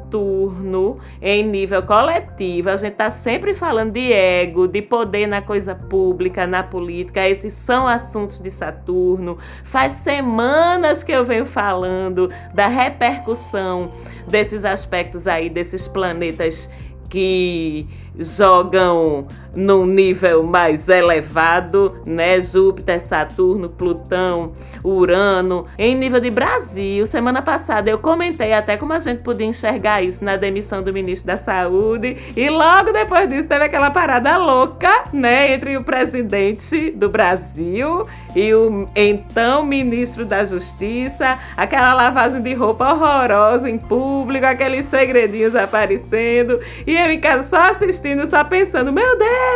Saturno, 0.08 0.98
em 1.22 1.44
nível 1.44 1.84
coletivo. 1.84 2.70
A 2.70 2.78
gente 2.78 2.94
está 2.94 3.10
sempre 3.12 3.54
falando 3.54 3.92
de 3.92 4.14
ego, 4.14 4.68
de 4.68 4.82
poder 4.82 5.28
na 5.28 5.42
coisa 5.42 5.76
pública, 5.76 6.48
na 6.48 6.64
política. 6.64 7.28
Esses 7.28 7.54
são 7.54 7.86
assuntos 7.88 8.40
de 8.40 8.50
Saturno. 8.50 9.38
Faz 9.66 9.94
semanas 9.94 11.04
que 11.04 11.12
eu 11.12 11.26
venho 11.26 11.46
falando 11.46 12.30
da 12.54 12.68
repercussão 12.68 13.92
desses 14.28 14.64
aspectos 14.64 15.28
aí, 15.28 15.50
desses 15.50 15.88
planetas 15.88 16.70
que 17.10 17.86
jogam 18.18 19.28
num 19.58 19.88
nível 19.88 20.44
mais 20.44 20.88
elevado, 20.88 22.00
né? 22.06 22.40
Júpiter, 22.40 23.02
Saturno, 23.02 23.70
Plutão, 23.70 24.54
Urano, 24.84 25.66
em 25.80 25.96
nível 25.96 26.20
de 26.20 26.30
Brasil. 26.30 27.06
Semana 27.08 27.42
passada 27.42 27.90
eu 27.90 27.98
comentei 27.98 28.54
até 28.54 28.78
como 28.78 28.94
a 28.94 29.00
gente 29.00 29.24
podia 29.24 29.48
enxergar 29.48 30.04
isso 30.04 30.24
na 30.24 30.38
demissão 30.38 30.84
do 30.84 30.94
ministro 30.94 31.28
da 31.28 31.38
Saúde 31.38 32.18
e 32.36 32.50
logo 32.50 32.92
depois 32.92 33.28
disso 33.28 33.48
teve 33.48 33.66
aquela 33.66 33.90
parada 33.90 34.38
louca, 34.38 35.06
né, 35.12 35.54
entre 35.54 35.76
o 35.76 35.84
presidente 35.84 36.92
do 36.92 37.10
Brasil 37.10 38.06
e 38.36 38.54
o 38.54 38.88
então 38.96 39.66
ministro 39.66 40.24
da 40.24 40.46
Justiça, 40.46 41.40
aquela 41.56 41.96
lavagem 41.96 42.42
de 42.42 42.54
roupa 42.54 42.94
horrorosa 42.94 43.68
em 43.68 43.80
público, 43.80 44.46
aqueles 44.46 44.86
segredinhos 44.86 45.56
aparecendo 45.56 46.60
e 46.86 46.96
eu 46.96 47.12
em 47.12 47.20
casa 47.20 47.42
só 47.44 47.72
assistindo 47.72 48.28
só 48.28 48.44
pensando: 48.44 48.94
meu 48.94 49.18
Deus, 49.18 49.47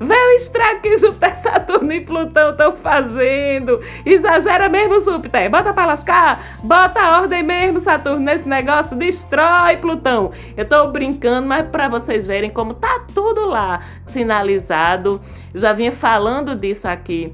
vê 0.00 0.14
o 0.14 0.30
estrago 0.36 0.80
que 0.80 0.96
Júpiter, 0.96 1.36
Saturno 1.36 1.92
e 1.92 2.00
Plutão 2.00 2.50
estão 2.50 2.72
fazendo. 2.76 3.80
Exagera 4.04 4.68
mesmo, 4.68 5.00
Júpiter. 5.00 5.50
Bota 5.50 5.72
pra 5.72 5.86
lascar, 5.86 6.58
bota 6.62 7.00
a 7.00 7.20
ordem 7.20 7.42
mesmo, 7.42 7.80
Saturno, 7.80 8.20
nesse 8.20 8.48
negócio, 8.48 8.96
destrói 8.96 9.76
Plutão. 9.76 10.30
Eu 10.56 10.64
tô 10.64 10.90
brincando, 10.90 11.46
mas 11.46 11.66
para 11.68 11.88
vocês 11.88 12.26
verem 12.26 12.50
como 12.50 12.74
tá 12.74 13.06
tudo 13.14 13.46
lá 13.46 13.80
sinalizado. 14.04 15.20
Já 15.54 15.72
vinha 15.72 15.92
falando 15.92 16.54
disso 16.54 16.88
aqui 16.88 17.32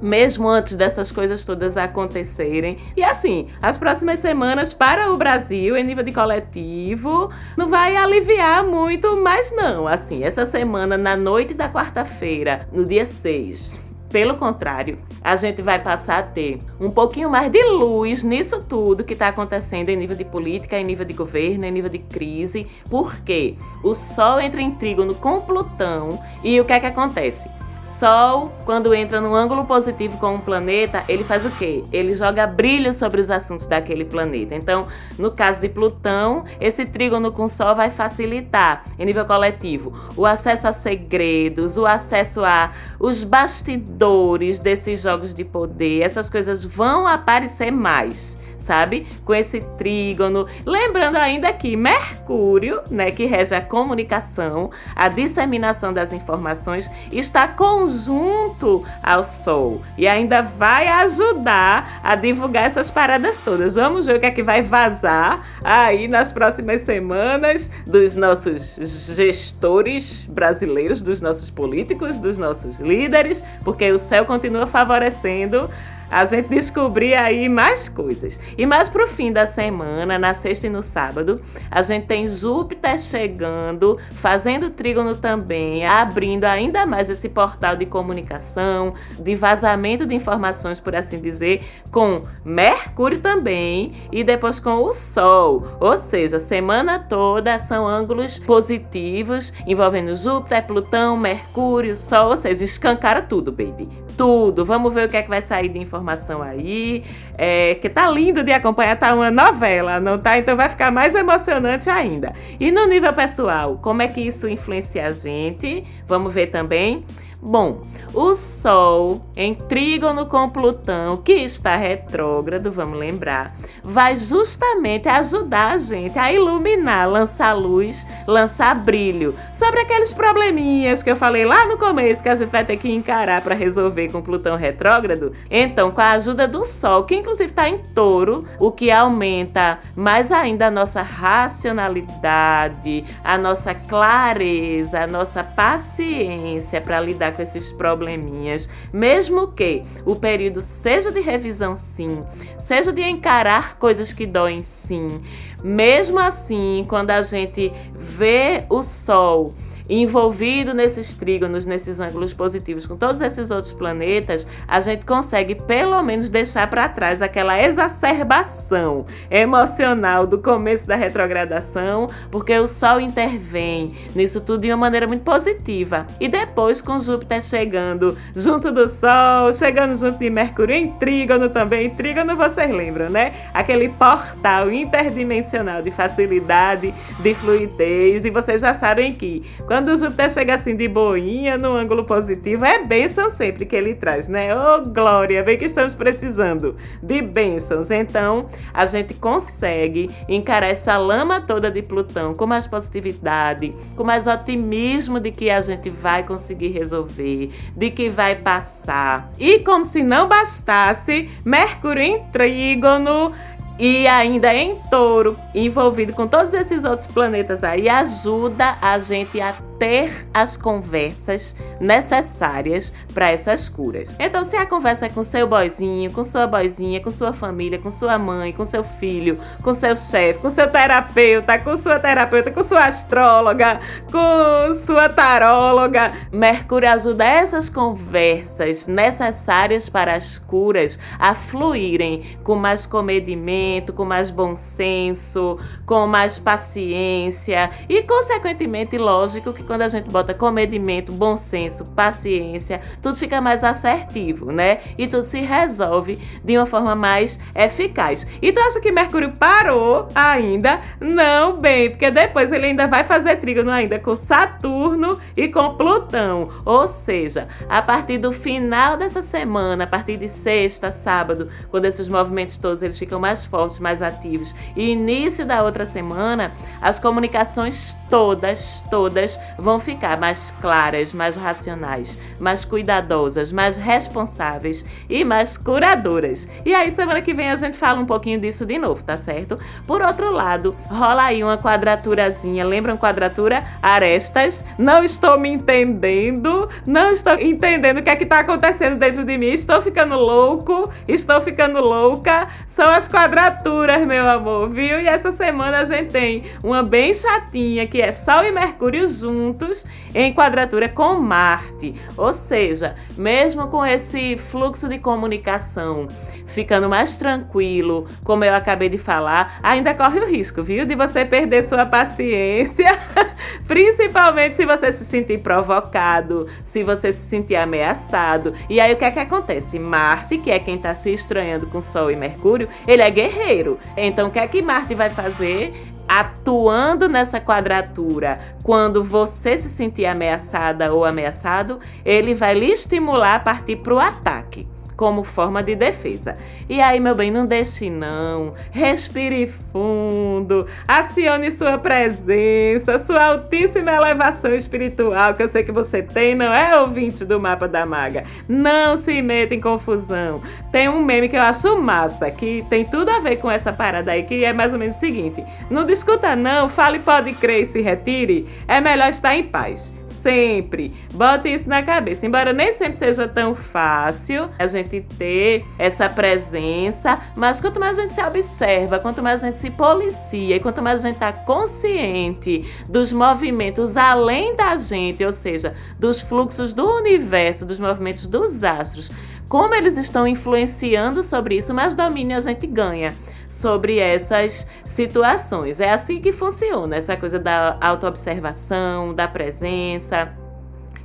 mesmo 0.00 0.48
antes 0.48 0.76
dessas 0.76 1.10
coisas 1.10 1.44
todas 1.44 1.76
acontecerem. 1.76 2.78
E 2.96 3.02
assim, 3.02 3.46
as 3.60 3.78
próximas 3.78 4.20
semanas 4.20 4.72
para 4.72 5.10
o 5.10 5.16
Brasil, 5.16 5.76
em 5.76 5.84
nível 5.84 6.04
de 6.04 6.12
coletivo, 6.12 7.30
não 7.56 7.68
vai 7.68 7.96
aliviar 7.96 8.64
muito, 8.64 9.16
mas 9.22 9.54
não. 9.54 9.86
Assim, 9.86 10.24
essa 10.24 10.46
semana, 10.46 10.96
na 10.96 11.16
noite 11.16 11.54
da 11.54 11.68
quarta-feira, 11.68 12.60
no 12.72 12.84
dia 12.84 13.04
6, 13.04 13.88
pelo 14.10 14.36
contrário, 14.36 14.98
a 15.22 15.36
gente 15.36 15.60
vai 15.60 15.78
passar 15.78 16.18
a 16.18 16.22
ter 16.22 16.58
um 16.80 16.90
pouquinho 16.90 17.28
mais 17.28 17.50
de 17.52 17.62
luz 17.64 18.22
nisso 18.22 18.64
tudo 18.64 19.04
que 19.04 19.12
está 19.12 19.28
acontecendo 19.28 19.90
em 19.90 19.96
nível 19.96 20.16
de 20.16 20.24
política, 20.24 20.78
em 20.78 20.84
nível 20.84 21.04
de 21.04 21.12
governo, 21.12 21.66
em 21.66 21.70
nível 21.70 21.90
de 21.90 21.98
crise, 21.98 22.66
porque 22.88 23.56
o 23.84 23.92
Sol 23.92 24.40
entra 24.40 24.62
em 24.62 24.70
trígono 24.70 25.14
com 25.14 25.40
Plutão 25.40 26.18
e 26.42 26.58
o 26.60 26.64
que 26.64 26.72
é 26.72 26.80
que 26.80 26.86
acontece? 26.86 27.50
Sol, 27.88 28.52
quando 28.66 28.94
entra 28.94 29.18
no 29.18 29.34
ângulo 29.34 29.64
positivo 29.64 30.18
com 30.18 30.34
um 30.34 30.38
planeta, 30.38 31.02
ele 31.08 31.24
faz 31.24 31.46
o 31.46 31.50
quê? 31.50 31.82
Ele 31.90 32.14
joga 32.14 32.46
brilho 32.46 32.92
sobre 32.92 33.18
os 33.18 33.30
assuntos 33.30 33.66
daquele 33.66 34.04
planeta. 34.04 34.54
Então, 34.54 34.84
no 35.18 35.30
caso 35.30 35.62
de 35.62 35.70
Plutão, 35.70 36.44
esse 36.60 36.84
trígono 36.84 37.32
com 37.32 37.48
Sol 37.48 37.74
vai 37.74 37.90
facilitar, 37.90 38.84
em 38.98 39.06
nível 39.06 39.24
coletivo, 39.24 40.12
o 40.14 40.26
acesso 40.26 40.68
a 40.68 40.72
segredos, 40.72 41.78
o 41.78 41.86
acesso 41.86 42.44
a 42.44 42.72
os 43.00 43.24
bastidores 43.24 44.60
desses 44.60 45.00
jogos 45.00 45.32
de 45.32 45.42
poder. 45.42 46.02
Essas 46.02 46.28
coisas 46.28 46.66
vão 46.66 47.06
aparecer 47.06 47.70
mais 47.70 48.38
sabe? 48.58 49.06
Com 49.24 49.34
esse 49.34 49.60
trígono. 49.78 50.46
Lembrando 50.66 51.16
ainda 51.16 51.52
que 51.52 51.76
Mercúrio, 51.76 52.80
né, 52.90 53.10
que 53.10 53.24
rege 53.24 53.54
a 53.54 53.60
comunicação, 53.60 54.70
a 54.94 55.08
disseminação 55.08 55.92
das 55.92 56.12
informações, 56.12 56.90
está 57.12 57.46
conjunto 57.46 58.84
ao 59.02 59.22
Sol 59.24 59.80
e 59.96 60.06
ainda 60.06 60.42
vai 60.42 60.88
ajudar 60.88 62.00
a 62.02 62.14
divulgar 62.14 62.64
essas 62.64 62.90
paradas 62.90 63.40
todas. 63.40 63.76
Vamos 63.76 64.06
ver 64.06 64.16
o 64.16 64.20
que 64.20 64.26
é 64.26 64.30
que 64.30 64.42
vai 64.42 64.62
vazar 64.62 65.40
aí 65.62 66.08
nas 66.08 66.32
próximas 66.32 66.82
semanas 66.82 67.70
dos 67.86 68.16
nossos 68.16 68.76
gestores 69.14 70.26
brasileiros, 70.26 71.02
dos 71.02 71.20
nossos 71.20 71.50
políticos, 71.50 72.18
dos 72.18 72.36
nossos 72.36 72.78
líderes, 72.80 73.42
porque 73.64 73.90
o 73.92 73.98
céu 73.98 74.24
continua 74.24 74.66
favorecendo 74.66 75.70
a 76.10 76.24
gente 76.24 76.48
descobrir 76.48 77.14
aí 77.14 77.48
mais 77.48 77.88
coisas. 77.88 78.40
E 78.56 78.64
mais 78.64 78.88
pro 78.88 79.06
fim 79.06 79.32
da 79.32 79.46
semana, 79.46 80.18
na 80.18 80.34
sexta 80.34 80.66
e 80.66 80.70
no 80.70 80.82
sábado, 80.82 81.40
a 81.70 81.82
gente 81.82 82.06
tem 82.06 82.26
Júpiter 82.26 82.98
chegando, 82.98 83.98
fazendo 84.12 84.70
trígono 84.70 85.14
também, 85.14 85.86
abrindo 85.86 86.44
ainda 86.44 86.86
mais 86.86 87.10
esse 87.10 87.28
portal 87.28 87.76
de 87.76 87.86
comunicação, 87.86 88.94
de 89.18 89.34
vazamento 89.34 90.06
de 90.06 90.14
informações, 90.14 90.80
por 90.80 90.94
assim 90.94 91.20
dizer, 91.20 91.62
com 91.90 92.22
Mercúrio 92.44 93.20
também 93.20 93.92
e 94.10 94.24
depois 94.24 94.58
com 94.58 94.82
o 94.82 94.92
Sol. 94.92 95.76
Ou 95.80 95.96
seja, 95.96 96.38
semana 96.38 96.98
toda 96.98 97.58
são 97.58 97.86
ângulos 97.86 98.38
positivos 98.38 99.52
envolvendo 99.66 100.14
Júpiter, 100.14 100.66
Plutão, 100.66 101.16
Mercúrio, 101.16 101.94
Sol, 101.94 102.30
ou 102.30 102.36
seja, 102.36 102.64
escancara 102.64 103.20
tudo, 103.20 103.52
baby. 103.52 103.88
Tudo. 104.16 104.64
Vamos 104.64 104.92
ver 104.92 105.06
o 105.06 105.08
que 105.08 105.16
é 105.16 105.22
que 105.22 105.28
vai 105.28 105.40
sair 105.40 105.68
de 105.68 105.78
informação 105.78 105.97
informação 105.98 106.42
aí, 106.42 107.02
é, 107.36 107.74
que 107.74 107.88
tá 107.88 108.08
lindo 108.08 108.42
de 108.42 108.52
acompanhar, 108.52 108.96
tá 108.96 109.14
uma 109.14 109.30
novela, 109.30 110.00
não 110.00 110.18
tá? 110.18 110.38
Então 110.38 110.56
vai 110.56 110.68
ficar 110.68 110.90
mais 110.90 111.14
emocionante 111.14 111.90
ainda. 111.90 112.32
E 112.58 112.70
no 112.70 112.86
nível 112.86 113.12
pessoal, 113.12 113.78
como 113.82 114.00
é 114.00 114.08
que 114.08 114.20
isso 114.20 114.48
influencia 114.48 115.06
a 115.06 115.12
gente? 115.12 115.82
Vamos 116.06 116.32
ver 116.32 116.46
também. 116.46 117.04
Bom, 117.40 117.82
o 118.12 118.34
Sol 118.34 119.24
em 119.36 119.54
trígono 119.54 120.26
com 120.26 120.50
Plutão, 120.50 121.18
que 121.18 121.34
está 121.34 121.76
retrógrado, 121.76 122.72
vamos 122.72 122.98
lembrar, 122.98 123.54
vai 123.80 124.16
justamente 124.16 125.08
ajudar 125.08 125.74
a 125.74 125.78
gente 125.78 126.18
a 126.18 126.32
iluminar, 126.32 127.08
lançar 127.08 127.52
luz, 127.52 128.04
lançar 128.26 128.74
brilho 128.74 129.34
sobre 129.52 129.78
aqueles 129.80 130.12
probleminhas 130.12 131.00
que 131.00 131.12
eu 131.12 131.14
falei 131.14 131.44
lá 131.44 131.64
no 131.66 131.78
começo 131.78 132.24
que 132.24 132.28
a 132.28 132.34
gente 132.34 132.50
vai 132.50 132.64
ter 132.64 132.76
que 132.76 132.90
encarar 132.90 133.40
para 133.40 133.54
resolver 133.54 134.10
com 134.10 134.20
Plutão 134.20 134.56
retrógrado. 134.56 135.32
Então, 135.48 135.92
com 135.92 136.00
a 136.00 136.10
ajuda 136.10 136.48
do 136.48 136.64
Sol, 136.64 137.04
que 137.04 137.14
inclusive 137.14 137.50
está 137.50 137.68
em 137.68 137.78
touro, 137.78 138.48
o 138.58 138.72
que 138.72 138.90
aumenta 138.90 139.78
mais 139.94 140.32
ainda 140.32 140.66
a 140.66 140.72
nossa 140.72 141.02
racionalidade, 141.02 143.04
a 143.22 143.38
nossa 143.38 143.76
clareza, 143.76 145.02
a 145.02 145.06
nossa 145.06 145.44
paciência 145.44 146.80
para 146.80 146.98
lidar 146.98 147.27
lidar 147.28 147.32
com 147.32 147.42
esses 147.42 147.72
probleminhas, 147.72 148.68
mesmo 148.92 149.48
que 149.48 149.82
o 150.04 150.16
período 150.16 150.60
seja 150.60 151.10
de 151.10 151.20
revisão, 151.20 151.76
sim, 151.76 152.22
seja 152.58 152.92
de 152.92 153.02
encarar 153.02 153.78
coisas 153.78 154.12
que 154.12 154.26
doem, 154.26 154.62
sim. 154.62 155.20
Mesmo 155.62 156.18
assim, 156.18 156.84
quando 156.88 157.10
a 157.10 157.22
gente 157.22 157.72
vê 157.94 158.64
o 158.68 158.82
sol 158.82 159.52
envolvido 159.88 160.74
nesses 160.74 161.14
trígonos, 161.14 161.64
nesses 161.64 162.00
ângulos 162.00 162.32
positivos 162.32 162.86
com 162.86 162.96
todos 162.96 163.20
esses 163.20 163.50
outros 163.50 163.72
planetas, 163.72 164.46
a 164.66 164.80
gente 164.80 165.06
consegue 165.06 165.54
pelo 165.54 166.02
menos 166.02 166.28
deixar 166.28 166.68
para 166.68 166.88
trás 166.88 167.22
aquela 167.22 167.60
exacerbação 167.60 169.06
emocional 169.30 170.26
do 170.26 170.38
começo 170.38 170.86
da 170.86 170.96
retrogradação, 170.96 172.10
porque 172.30 172.56
o 172.58 172.66
Sol 172.66 173.00
intervém 173.00 173.94
nisso 174.14 174.40
tudo 174.40 174.62
de 174.62 174.68
uma 174.68 174.76
maneira 174.76 175.06
muito 175.06 175.22
positiva. 175.22 176.06
E 176.20 176.28
depois, 176.28 176.80
com 176.80 176.98
Júpiter 176.98 177.42
chegando 177.42 178.16
junto 178.34 178.72
do 178.72 178.88
Sol, 178.88 179.52
chegando 179.52 179.94
junto 179.94 180.18
de 180.18 180.30
Mercúrio 180.30 180.74
em 180.74 180.90
trígono 180.92 181.48
também. 181.48 181.90
Trígono 181.90 182.36
vocês 182.36 182.70
lembram, 182.70 183.08
né? 183.08 183.32
Aquele 183.54 183.88
portal 183.88 184.70
interdimensional 184.70 185.82
de 185.82 185.90
facilidade, 185.90 186.94
de 187.20 187.34
fluidez. 187.34 188.24
E 188.24 188.30
vocês 188.30 188.60
já 188.60 188.74
sabem 188.74 189.12
que 189.12 189.42
quando 189.66 189.77
Quando 189.78 189.92
o 189.92 189.96
Júpiter 189.96 190.28
chega 190.28 190.56
assim 190.56 190.74
de 190.74 190.88
boinha, 190.88 191.56
no 191.56 191.76
ângulo 191.76 192.02
positivo, 192.02 192.64
é 192.64 192.84
bênção 192.84 193.30
sempre 193.30 193.64
que 193.64 193.76
ele 193.76 193.94
traz, 193.94 194.26
né? 194.26 194.52
Ô, 194.52 194.58
oh, 194.58 194.90
glória, 194.90 195.40
bem 195.44 195.56
que 195.56 195.66
estamos 195.66 195.94
precisando 195.94 196.74
de 197.00 197.22
bênçãos. 197.22 197.88
Então, 197.92 198.46
a 198.74 198.84
gente 198.86 199.14
consegue 199.14 200.10
encarar 200.28 200.66
essa 200.66 200.96
lama 200.96 201.40
toda 201.40 201.70
de 201.70 201.80
Plutão 201.80 202.34
com 202.34 202.44
mais 202.44 202.66
positividade, 202.66 203.72
com 203.94 204.02
mais 204.02 204.26
otimismo 204.26 205.20
de 205.20 205.30
que 205.30 205.48
a 205.48 205.60
gente 205.60 205.88
vai 205.90 206.24
conseguir 206.24 206.70
resolver, 206.70 207.52
de 207.76 207.90
que 207.92 208.08
vai 208.08 208.34
passar. 208.34 209.30
E 209.38 209.60
como 209.60 209.84
se 209.84 210.02
não 210.02 210.26
bastasse, 210.26 211.30
Mercúrio 211.44 212.02
em 212.02 212.24
trígono 212.32 213.32
e 213.78 214.08
ainda 214.08 214.52
em 214.52 214.74
touro, 214.90 215.36
envolvido 215.54 216.12
com 216.12 216.26
todos 216.26 216.52
esses 216.52 216.82
outros 216.82 217.06
planetas 217.06 217.62
aí, 217.62 217.88
ajuda 217.88 218.76
a 218.82 218.98
gente 218.98 219.40
a 219.40 219.67
ter 219.78 220.26
as 220.34 220.56
conversas 220.56 221.56
necessárias 221.80 222.92
para 223.14 223.30
essas 223.30 223.68
curas. 223.68 224.16
Então, 224.18 224.44
se 224.44 224.56
a 224.56 224.66
conversa 224.66 225.06
é 225.06 225.08
com 225.08 225.22
seu 225.22 225.46
boizinho, 225.46 226.12
com 226.12 226.24
sua 226.24 226.46
boizinha, 226.46 227.00
com 227.00 227.10
sua 227.10 227.32
família, 227.32 227.78
com 227.78 227.90
sua 227.90 228.18
mãe, 228.18 228.52
com 228.52 228.66
seu 228.66 228.82
filho, 228.82 229.38
com 229.62 229.72
seu 229.72 229.94
chefe, 229.94 230.40
com 230.40 230.50
seu 230.50 230.68
terapeuta, 230.68 231.58
com 231.58 231.76
sua 231.76 231.98
terapeuta, 231.98 232.50
com 232.50 232.62
sua 232.62 232.86
astróloga, 232.86 233.80
com 234.10 234.74
sua 234.74 235.08
taróloga, 235.08 236.12
Mercúrio 236.32 236.90
ajuda 236.90 237.24
essas 237.24 237.68
conversas 237.68 238.86
necessárias 238.86 239.88
para 239.88 240.14
as 240.14 240.38
curas 240.38 240.98
a 241.18 241.34
fluírem 241.34 242.22
com 242.42 242.54
mais 242.54 242.86
comedimento, 242.86 243.92
com 243.92 244.04
mais 244.04 244.30
bom 244.30 244.54
senso, 244.54 245.58
com 245.86 246.06
mais 246.06 246.38
paciência 246.38 247.70
e, 247.88 248.02
consequentemente, 248.02 248.98
lógico 248.98 249.52
que 249.52 249.62
quando 249.68 249.82
a 249.82 249.88
gente 249.88 250.08
bota 250.08 250.32
comedimento, 250.32 251.12
bom 251.12 251.36
senso, 251.36 251.84
paciência, 251.94 252.80
tudo 253.02 253.18
fica 253.18 253.38
mais 253.38 253.62
assertivo, 253.62 254.50
né? 254.50 254.78
E 254.96 255.06
tudo 255.06 255.22
se 255.22 255.40
resolve 255.42 256.18
de 256.42 256.56
uma 256.56 256.64
forma 256.64 256.94
mais 256.94 257.38
eficaz. 257.54 258.26
E 258.40 258.50
tu 258.50 258.58
acha 258.60 258.80
que 258.80 258.90
Mercúrio 258.90 259.30
parou 259.38 260.08
ainda? 260.14 260.80
Não, 260.98 261.60
bem, 261.60 261.90
porque 261.90 262.10
depois 262.10 262.50
ele 262.50 262.64
ainda 262.64 262.86
vai 262.86 263.04
fazer 263.04 263.36
trígono 263.36 263.70
ainda 263.70 263.98
com 263.98 264.16
Saturno 264.16 265.18
e 265.36 265.48
com 265.48 265.76
Plutão. 265.76 266.50
Ou 266.64 266.86
seja, 266.86 267.46
a 267.68 267.82
partir 267.82 268.16
do 268.16 268.32
final 268.32 268.96
dessa 268.96 269.20
semana, 269.20 269.84
a 269.84 269.86
partir 269.86 270.16
de 270.16 270.28
sexta, 270.28 270.90
sábado, 270.90 271.50
quando 271.70 271.84
esses 271.84 272.08
movimentos 272.08 272.56
todos 272.56 272.82
eles 272.82 272.98
ficam 272.98 273.20
mais 273.20 273.44
fortes, 273.44 273.78
mais 273.80 274.00
ativos, 274.00 274.56
e 274.74 274.92
início 274.92 275.44
da 275.44 275.62
outra 275.62 275.84
semana, 275.84 276.52
as 276.80 276.98
comunicações 276.98 277.94
todas, 278.08 278.82
todas 278.90 279.38
vão 279.58 279.80
ficar 279.80 280.18
mais 280.18 280.52
claras, 280.60 281.12
mais 281.12 281.34
racionais, 281.34 282.18
mais 282.38 282.64
cuidadosas, 282.64 283.50
mais 283.50 283.76
responsáveis 283.76 284.86
e 285.10 285.24
mais 285.24 285.56
curadoras. 285.56 286.48
E 286.64 286.72
aí, 286.72 286.90
semana 286.90 287.20
que 287.20 287.34
vem 287.34 287.50
a 287.50 287.56
gente 287.56 287.76
fala 287.76 288.00
um 288.00 288.06
pouquinho 288.06 288.40
disso 288.40 288.64
de 288.64 288.78
novo, 288.78 289.02
tá 289.02 289.18
certo? 289.18 289.58
Por 289.86 290.00
outro 290.00 290.30
lado, 290.30 290.76
rola 290.88 291.24
aí 291.24 291.42
uma 291.42 291.58
quadraturazinha. 291.58 292.64
Lembram 292.64 292.96
quadratura? 292.96 293.64
Arestas. 293.82 294.64
Não 294.78 295.02
estou 295.02 295.38
me 295.38 295.48
entendendo, 295.48 296.68
não 296.86 297.10
estou 297.10 297.34
entendendo 297.34 297.98
o 297.98 298.02
que 298.02 298.10
é 298.10 298.16
que 298.16 298.26
tá 298.26 298.40
acontecendo 298.40 298.96
dentro 298.96 299.24
de 299.24 299.36
mim. 299.36 299.46
Estou 299.46 299.82
ficando 299.82 300.16
louco, 300.16 300.90
estou 301.08 301.40
ficando 301.40 301.80
louca. 301.80 302.46
São 302.64 302.88
as 302.88 303.08
quadraturas, 303.08 304.06
meu 304.06 304.28
amor, 304.28 304.68
viu? 304.68 305.00
E 305.00 305.06
essa 305.06 305.32
semana 305.32 305.78
a 305.78 305.84
gente 305.84 306.10
tem 306.10 306.44
uma 306.62 306.82
bem 306.82 307.12
chatinha 307.12 307.86
que 307.86 308.00
é 308.00 308.12
Sol 308.12 308.44
e 308.44 308.52
Mercúrio 308.52 309.06
juntos 309.06 309.47
juntos 309.48 309.86
em 310.14 310.32
quadratura 310.32 310.88
com 310.88 311.14
Marte. 311.14 311.94
Ou 312.16 312.32
seja, 312.32 312.94
mesmo 313.16 313.68
com 313.68 313.84
esse 313.84 314.36
fluxo 314.36 314.88
de 314.88 314.98
comunicação 314.98 316.06
ficando 316.46 316.88
mais 316.88 317.16
tranquilo, 317.16 318.06
como 318.24 318.44
eu 318.44 318.54
acabei 318.54 318.88
de 318.88 318.96
falar, 318.96 319.58
ainda 319.62 319.94
corre 319.94 320.18
o 320.18 320.26
risco, 320.26 320.62
viu, 320.62 320.86
de 320.86 320.94
você 320.94 321.24
perder 321.24 321.62
sua 321.62 321.84
paciência, 321.84 322.90
principalmente 323.68 324.56
se 324.56 324.64
você 324.64 324.90
se 324.92 325.04
sentir 325.04 325.40
provocado, 325.40 326.48
se 326.64 326.82
você 326.82 327.12
se 327.12 327.28
sentir 327.28 327.56
ameaçado. 327.56 328.54
E 328.68 328.80
aí 328.80 328.92
o 328.92 328.96
que 328.96 329.04
é 329.04 329.10
que 329.10 329.20
acontece? 329.20 329.78
Marte, 329.78 330.38
que 330.38 330.50
é 330.50 330.58
quem 330.58 330.76
está 330.76 330.94
se 330.94 331.12
estranhando 331.12 331.66
com 331.66 331.80
Sol 331.80 332.10
e 332.10 332.16
Mercúrio, 332.16 332.68
ele 332.86 333.02
é 333.02 333.10
guerreiro. 333.10 333.78
Então 333.96 334.28
o 334.28 334.30
que 334.30 334.38
é 334.38 334.48
que 334.48 334.62
Marte 334.62 334.94
vai 334.94 335.10
fazer? 335.10 335.97
Atuando 336.08 337.08
nessa 337.08 337.40
quadratura, 337.40 338.40
quando 338.62 339.04
você 339.04 339.56
se 339.56 339.68
sentir 339.68 340.06
ameaçada 340.06 340.92
ou 340.92 341.04
ameaçado, 341.04 341.78
ele 342.04 342.34
vai 342.34 342.54
lhe 342.54 342.66
estimular 342.66 343.36
a 343.36 343.40
partir 343.40 343.76
para 343.76 343.94
o 343.94 343.98
ataque 343.98 344.66
como 344.98 345.22
forma 345.22 345.62
de 345.62 345.76
defesa. 345.76 346.34
E 346.68 346.80
aí, 346.80 346.98
meu 346.98 347.14
bem, 347.14 347.30
não 347.30 347.46
deixe 347.46 347.88
não. 347.88 348.52
Respire 348.72 349.46
fundo. 349.46 350.66
Acione 350.88 351.52
sua 351.52 351.78
presença, 351.78 352.98
sua 352.98 353.26
altíssima 353.26 353.92
elevação 353.92 354.52
espiritual, 354.52 355.34
que 355.34 355.42
eu 355.44 355.48
sei 355.48 355.62
que 355.62 355.70
você 355.70 356.02
tem, 356.02 356.34
não 356.34 356.52
é 356.52 356.76
ouvinte 356.80 357.24
do 357.24 357.38
mapa 357.38 357.68
da 357.68 357.86
maga. 357.86 358.24
Não 358.48 358.98
se 358.98 359.22
meta 359.22 359.54
em 359.54 359.60
confusão. 359.60 360.42
Tem 360.72 360.88
um 360.88 361.00
meme 361.00 361.28
que 361.28 361.36
eu 361.36 361.42
acho 361.42 361.78
massa, 361.78 362.28
que 362.28 362.66
tem 362.68 362.84
tudo 362.84 363.08
a 363.08 363.20
ver 363.20 363.36
com 363.36 363.48
essa 363.48 363.72
parada 363.72 364.10
aí, 364.10 364.24
que 364.24 364.44
é 364.44 364.52
mais 364.52 364.72
ou 364.72 364.80
menos 364.80 364.96
o 364.96 365.00
seguinte: 365.00 365.44
não 365.70 365.84
discuta 365.84 366.34
não, 366.34 366.68
fale 366.68 366.98
pode 366.98 367.32
crer 367.34 367.62
e 367.62 367.66
se 367.66 367.80
retire. 367.80 368.48
É 368.66 368.80
melhor 368.80 369.08
estar 369.08 369.36
em 369.36 369.44
paz 369.44 369.97
sempre. 370.22 370.92
Bote 371.12 371.48
isso 371.48 371.68
na 371.68 371.82
cabeça. 371.82 372.26
Embora 372.26 372.52
nem 372.52 372.72
sempre 372.72 372.94
seja 372.94 373.26
tão 373.26 373.54
fácil 373.54 374.48
a 374.58 374.66
gente 374.66 375.00
ter 375.18 375.64
essa 375.78 376.08
presença, 376.08 377.18
mas 377.36 377.60
quanto 377.60 377.80
mais 377.80 377.98
a 377.98 378.02
gente 378.02 378.14
se 378.14 378.22
observa, 378.22 378.98
quanto 378.98 379.22
mais 379.22 379.42
a 379.42 379.46
gente 379.46 379.58
se 379.58 379.70
policia 379.70 380.56
e 380.56 380.60
quanto 380.60 380.82
mais 380.82 381.04
a 381.04 381.08
gente 381.08 381.16
está 381.16 381.32
consciente 381.32 382.66
dos 382.88 383.12
movimentos 383.12 383.96
além 383.96 384.54
da 384.54 384.76
gente, 384.76 385.24
ou 385.24 385.32
seja, 385.32 385.74
dos 385.98 386.20
fluxos 386.20 386.72
do 386.72 386.86
universo, 386.98 387.64
dos 387.64 387.80
movimentos 387.80 388.26
dos 388.26 388.64
astros, 388.64 389.10
como 389.48 389.74
eles 389.74 389.96
estão 389.96 390.26
influenciando 390.26 391.22
sobre 391.22 391.56
isso, 391.56 391.72
mais 391.72 391.94
domínio 391.94 392.36
a 392.36 392.40
gente 392.40 392.66
ganha 392.66 393.14
sobre 393.48 393.98
essas 393.98 394.68
situações. 394.84 395.80
É 395.80 395.90
assim 395.90 396.20
que 396.20 396.32
funciona 396.32 396.96
essa 396.96 397.16
coisa 397.16 397.38
da 397.38 397.78
autoobservação, 397.80 399.14
da 399.14 399.26
presença 399.26 400.32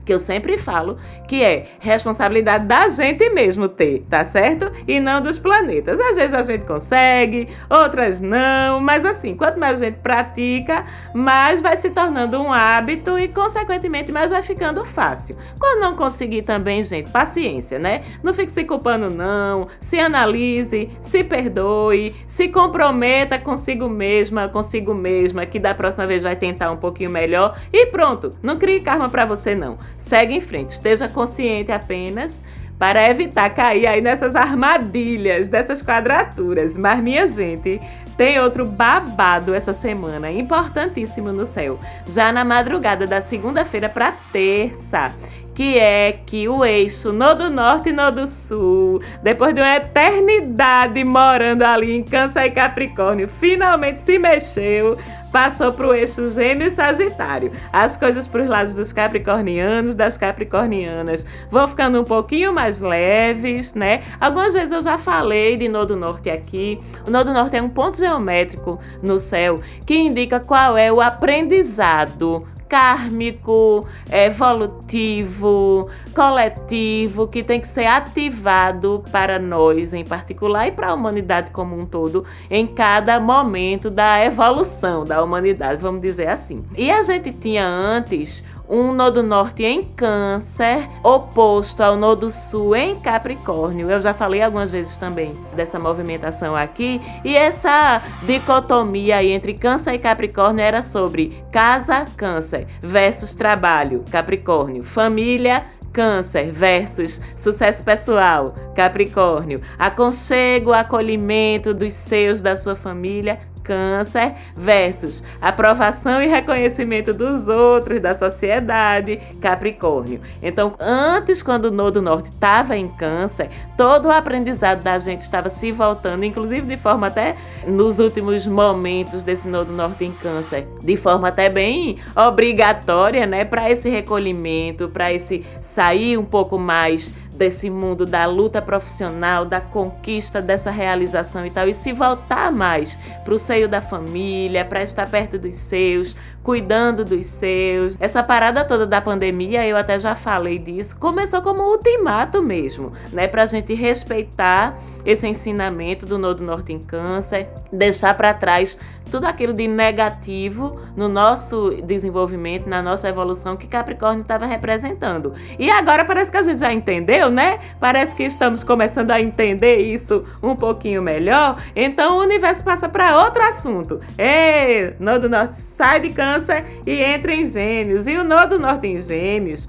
que 0.06 0.14
eu 0.14 0.20
sempre 0.20 0.58
falo, 0.58 0.98
que 1.28 1.44
é 1.44 1.66
responsabilidade 1.80 2.66
da 2.66 2.90
gente 2.90 3.30
mesmo 3.30 3.68
ter, 3.70 4.02
tá 4.10 4.26
certo? 4.26 4.72
E 4.88 5.00
não 5.00 5.22
dos 5.22 5.40
planetas. 5.40 6.00
Às 6.00 6.16
vezes 6.16 6.34
a 6.34 6.44
gente 6.44 6.66
consegue, 6.66 7.48
outras 7.70 8.22
não, 8.22 8.80
mas 8.80 9.06
assim, 9.06 9.36
quanto 9.36 9.60
mais 9.60 9.82
a 9.82 9.86
gente 9.86 10.00
pratica, 10.00 10.86
mais 11.14 11.62
vai 11.62 11.78
se 11.78 11.90
tornando 11.90 12.42
um 12.42 12.52
hábito 12.52 13.18
e, 13.18 13.28
consequentemente, 13.28 14.12
mais 14.12 14.32
vai 14.32 14.42
ficando 14.42 14.84
fácil. 14.84 15.38
Quando 15.60 15.82
não 15.82 15.96
conseguir 15.96 16.42
também, 16.42 16.84
gente, 16.84 17.10
paciência, 17.10 17.80
né? 17.80 18.04
Não 18.22 18.34
fique 18.34 18.52
se 18.52 18.64
culpando, 18.64 19.10
não. 19.10 19.68
Se 19.80 20.00
analise, 20.00 20.90
se 21.02 21.24
perdoe, 21.24 22.16
se 22.28 22.50
comprometa 22.50 23.40
consigo 23.40 23.88
mesma, 23.88 24.50
consigo 24.50 24.94
mesma, 24.94 25.46
que 25.46 25.60
da 25.60 25.74
próxima 25.74 26.06
vez 26.06 26.24
vai 26.24 26.36
tentar 26.36 26.72
um 26.72 26.78
pouquinho 26.78 27.10
melhor 27.10 27.58
e 27.72 27.86
pronto. 27.88 28.32
Não 28.42 28.58
crie 28.58 28.82
karma 28.82 29.10
para 29.10 29.26
você, 29.26 29.56
não 29.56 29.78
segue 29.98 30.36
em 30.36 30.42
frente. 30.42 30.72
Esteja 30.72 31.08
consciente 31.08 31.72
apenas 31.72 32.44
para 32.78 33.10
evitar 33.10 33.50
cair 33.52 33.88
aí 33.88 34.02
nessas 34.02 34.36
armadilhas, 34.36 35.48
dessas 35.48 35.82
quadraturas. 35.82 36.78
Mas, 36.78 37.00
minha 37.02 37.28
gente, 37.28 37.80
tem 38.18 38.40
outro 38.40 38.66
babado 38.66 39.54
essa 39.54 39.74
semana, 39.74 40.32
importantíssimo 40.32 41.32
no 41.32 41.46
céu. 41.46 41.80
Já 42.06 42.32
na 42.32 42.44
madrugada 42.44 43.08
da 43.08 43.22
segunda-feira 43.22 43.90
para 43.90 44.12
terça 44.32 45.14
que 45.54 45.78
é 45.78 46.20
que 46.26 46.48
o 46.50 46.66
eixo 46.66 47.14
no 47.14 47.36
do 47.36 47.50
norte 47.50 47.90
e 47.90 47.94
no 47.94 48.12
do 48.12 48.28
sul, 48.28 49.02
depois 49.22 49.54
de 49.54 49.62
uma 49.62 49.76
eternidade 49.76 51.04
morando 51.04 51.62
ali 51.62 51.96
em 51.96 52.04
Câncer 52.04 52.46
e 52.46 52.52
Capricórnio, 52.52 53.28
finalmente 53.28 54.00
se 54.00 54.18
mexeu 54.18 54.98
passou 55.34 55.74
para 55.74 55.88
o 55.88 55.94
eixo 55.96 56.28
Gêmeo 56.28 56.68
e 56.68 56.72
Sagitário. 56.72 57.52
As 57.74 57.98
coisas 57.98 58.28
para 58.28 58.44
os 58.44 58.48
lados 58.48 58.76
dos 58.76 58.94
capricornianos, 58.94 59.96
das 59.96 60.16
capricornianas, 60.16 61.26
vão 61.50 61.68
ficando 61.68 62.00
um 62.00 62.04
pouquinho 62.04 62.54
mais 62.54 62.82
leves, 62.82 63.74
né? 63.74 64.04
Algumas 64.22 64.54
vezes 64.54 64.72
eu 64.72 64.82
já 64.84 65.00
falei 65.00 65.58
de 65.58 65.68
Nodo 65.68 65.96
Norte 65.96 66.30
aqui. 66.30 66.80
O 67.08 67.10
Nodo 67.10 67.34
Norte 67.34 67.58
é 67.58 67.62
um 67.62 67.68
ponto 67.68 67.98
geométrico 67.98 68.80
no 69.02 69.18
céu 69.18 69.60
que 69.88 69.96
indica 69.96 70.40
qual 70.40 70.78
é 70.78 70.92
o 70.92 71.02
aprendizado 71.02 72.46
kármico, 72.74 73.88
evolutivo, 74.12 75.88
coletivo, 76.16 77.28
que 77.28 77.44
tem 77.44 77.60
que 77.60 77.68
ser 77.68 77.86
ativado 77.86 79.04
para 79.12 79.38
nós 79.38 79.94
em 79.94 80.04
particular 80.04 80.68
e 80.68 80.72
para 80.72 80.88
a 80.88 80.94
humanidade 80.96 81.52
como 81.52 81.78
um 81.78 81.86
todo 81.86 82.26
em 82.50 82.66
cada 82.66 83.20
momento 83.20 83.92
da 83.92 84.26
evolução 84.26 85.06
da 85.06 85.24
humanidade, 85.24 85.84
vamos 85.84 86.02
dizer 86.02 86.28
assim. 86.28 86.66
E 86.76 86.90
a 86.90 87.04
gente 87.04 87.32
tinha 87.32 87.64
antes 87.64 88.44
um 88.74 88.92
nodo 88.92 89.22
norte 89.22 89.64
em 89.64 89.84
Câncer, 89.84 90.90
oposto 91.04 91.82
ao 91.84 91.96
nodo 91.96 92.32
sul 92.32 92.76
em 92.76 93.00
Capricórnio. 93.00 93.92
Eu 93.92 94.02
já 94.02 94.16
falei 94.16 94.42
algumas 94.42 94.72
vezes 94.72 94.98
também 94.98 95.30
dessa 95.56 95.78
movimentação 95.78 96.56
aqui, 96.56 97.00
e 97.24 97.38
essa 97.38 98.02
dicotomia 98.24 99.18
aí 99.18 99.32
entre 99.32 99.54
Câncer 99.54 99.94
e 99.94 100.00
Capricórnio 100.00 100.66
era 100.66 100.82
sobre 100.82 101.44
casa, 101.52 102.06
Câncer, 102.18 102.66
versus 102.82 103.36
trabalho, 103.36 104.04
Capricórnio, 104.10 104.82
família, 104.82 105.64
Câncer 105.94 106.52
versus 106.52 107.22
sucesso 107.38 107.84
pessoal, 107.84 108.56
Capricórnio. 108.76 109.62
Aconchego, 109.78 110.74
acolhimento 110.74 111.76
dos 111.76 111.94
seus, 111.94 112.42
da 112.42 112.56
sua 112.56 112.76
família, 112.76 113.40
Câncer 113.64 114.34
versus 114.56 115.24
aprovação 115.42 116.22
e 116.22 116.28
reconhecimento 116.28 117.14
dos 117.14 117.48
outros, 117.48 118.00
da 118.00 118.14
sociedade, 118.14 119.20
Capricórnio. 119.42 120.22
Então, 120.42 120.74
antes, 120.80 121.42
quando 121.42 121.66
o 121.66 121.72
Nodo 121.72 122.02
Norte 122.02 122.32
estava 122.32 122.76
em 122.76 122.88
Câncer, 122.88 123.50
todo 123.78 124.08
o 124.08 124.12
aprendizado 124.12 124.84
da 124.84 125.00
gente 125.00 125.22
estava 125.22 125.50
se 125.50 125.72
voltando, 125.72 126.26
inclusive 126.26 126.68
de 126.68 126.78
forma 126.78 127.08
até 127.08 127.36
nos 127.66 128.00
últimos 128.00 128.46
momentos 128.46 129.24
desse 129.24 129.48
Nodo 129.48 129.72
Norte 129.72 130.06
em 130.06 130.12
Câncer, 130.12 130.68
de 130.82 130.98
forma 130.98 131.30
até 131.30 131.50
bem 131.50 131.98
obrigatória, 132.16 133.26
né, 133.26 133.46
para 133.46 133.70
esse 133.70 133.90
recolhimento, 133.90 134.90
para 134.90 135.12
esse 135.14 135.46
sair 135.62 136.18
um 136.18 136.26
pouco 136.26 136.58
mais 136.58 137.14
desse 137.34 137.70
mundo 137.70 138.06
da 138.06 138.26
luta 138.26 138.62
profissional, 138.62 139.46
da 139.46 139.60
conquista 139.60 140.42
dessa 140.42 140.72
realização 140.72 141.46
e 141.46 141.50
tal, 141.50 141.68
e 141.68 141.74
se 141.74 141.92
voltar 141.92 142.52
mais 142.52 142.98
para 143.24 143.34
o 143.34 143.40
seio 143.40 143.68
da 143.68 143.82
família, 143.82 144.64
para 144.64 144.84
estar 144.84 145.10
perto 145.10 145.38
dos 145.38 145.56
seus, 145.56 146.16
cuidando 146.42 147.04
dos 147.04 147.26
seus. 147.26 147.98
Essa 148.00 148.22
parada 148.22 148.66
toda 148.66 148.86
da 148.86 149.02
pandemia, 149.02 149.66
eu 149.66 149.78
até 149.78 150.00
já 150.00 150.16
falei 150.16 150.60
disso, 150.60 150.98
começou 150.98 151.42
como 151.42 151.62
um 151.62 151.72
ultimato 151.72 152.42
mesmo, 152.42 152.92
né, 153.12 153.28
para 153.28 153.44
a 153.44 153.46
gente 153.46 153.74
respeitar 153.74 154.78
esse 155.06 155.28
ensinamento 155.28 156.06
do 156.06 156.18
Nodo 156.18 156.44
Norte 156.44 156.74
em 156.74 156.80
Câncer, 156.80 157.50
deixar 157.72 158.16
para 158.16 158.34
trás 158.34 158.80
tudo 159.10 159.28
aquilo 159.28 159.54
de 159.54 159.68
negativo 159.68 160.80
no 160.96 161.08
nosso 161.08 161.70
desenvolvimento, 161.84 162.68
na 162.68 162.82
nossa 162.82 163.08
evolução 163.08 163.56
que 163.56 163.68
Capricórnio 163.68 164.24
estava 164.24 164.46
representando. 164.46 165.34
E 165.60 165.70
agora 165.70 166.04
parece 166.04 166.32
que 166.32 166.38
a 166.38 166.42
gente 166.42 166.60
já 166.60 166.74
entendeu, 166.74 167.23
né? 167.30 167.60
Parece 167.80 168.16
que 168.16 168.24
estamos 168.24 168.64
começando 168.64 169.12
a 169.12 169.22
entender 169.22 169.78
isso 169.78 170.24
um 170.42 170.56
pouquinho 170.56 171.02
melhor. 171.02 171.62
Então 171.76 172.18
o 172.18 172.22
universo 172.22 172.64
passa 172.64 172.88
para 172.90 173.24
outro 173.24 173.44
assunto. 173.44 174.00
Ei, 174.18 174.96
Nodo 175.00 175.30
Norte 175.30 175.56
sai 175.56 176.00
de 176.00 176.10
Câncer 176.10 176.66
e 176.86 177.02
entra 177.02 177.34
em 177.34 177.46
Gêmeos. 177.46 178.08
E 178.08 178.18
o 178.18 178.24
Nodo 178.24 178.60
Norte 178.60 178.88
em 178.88 178.98
Gêmeos 178.98 179.68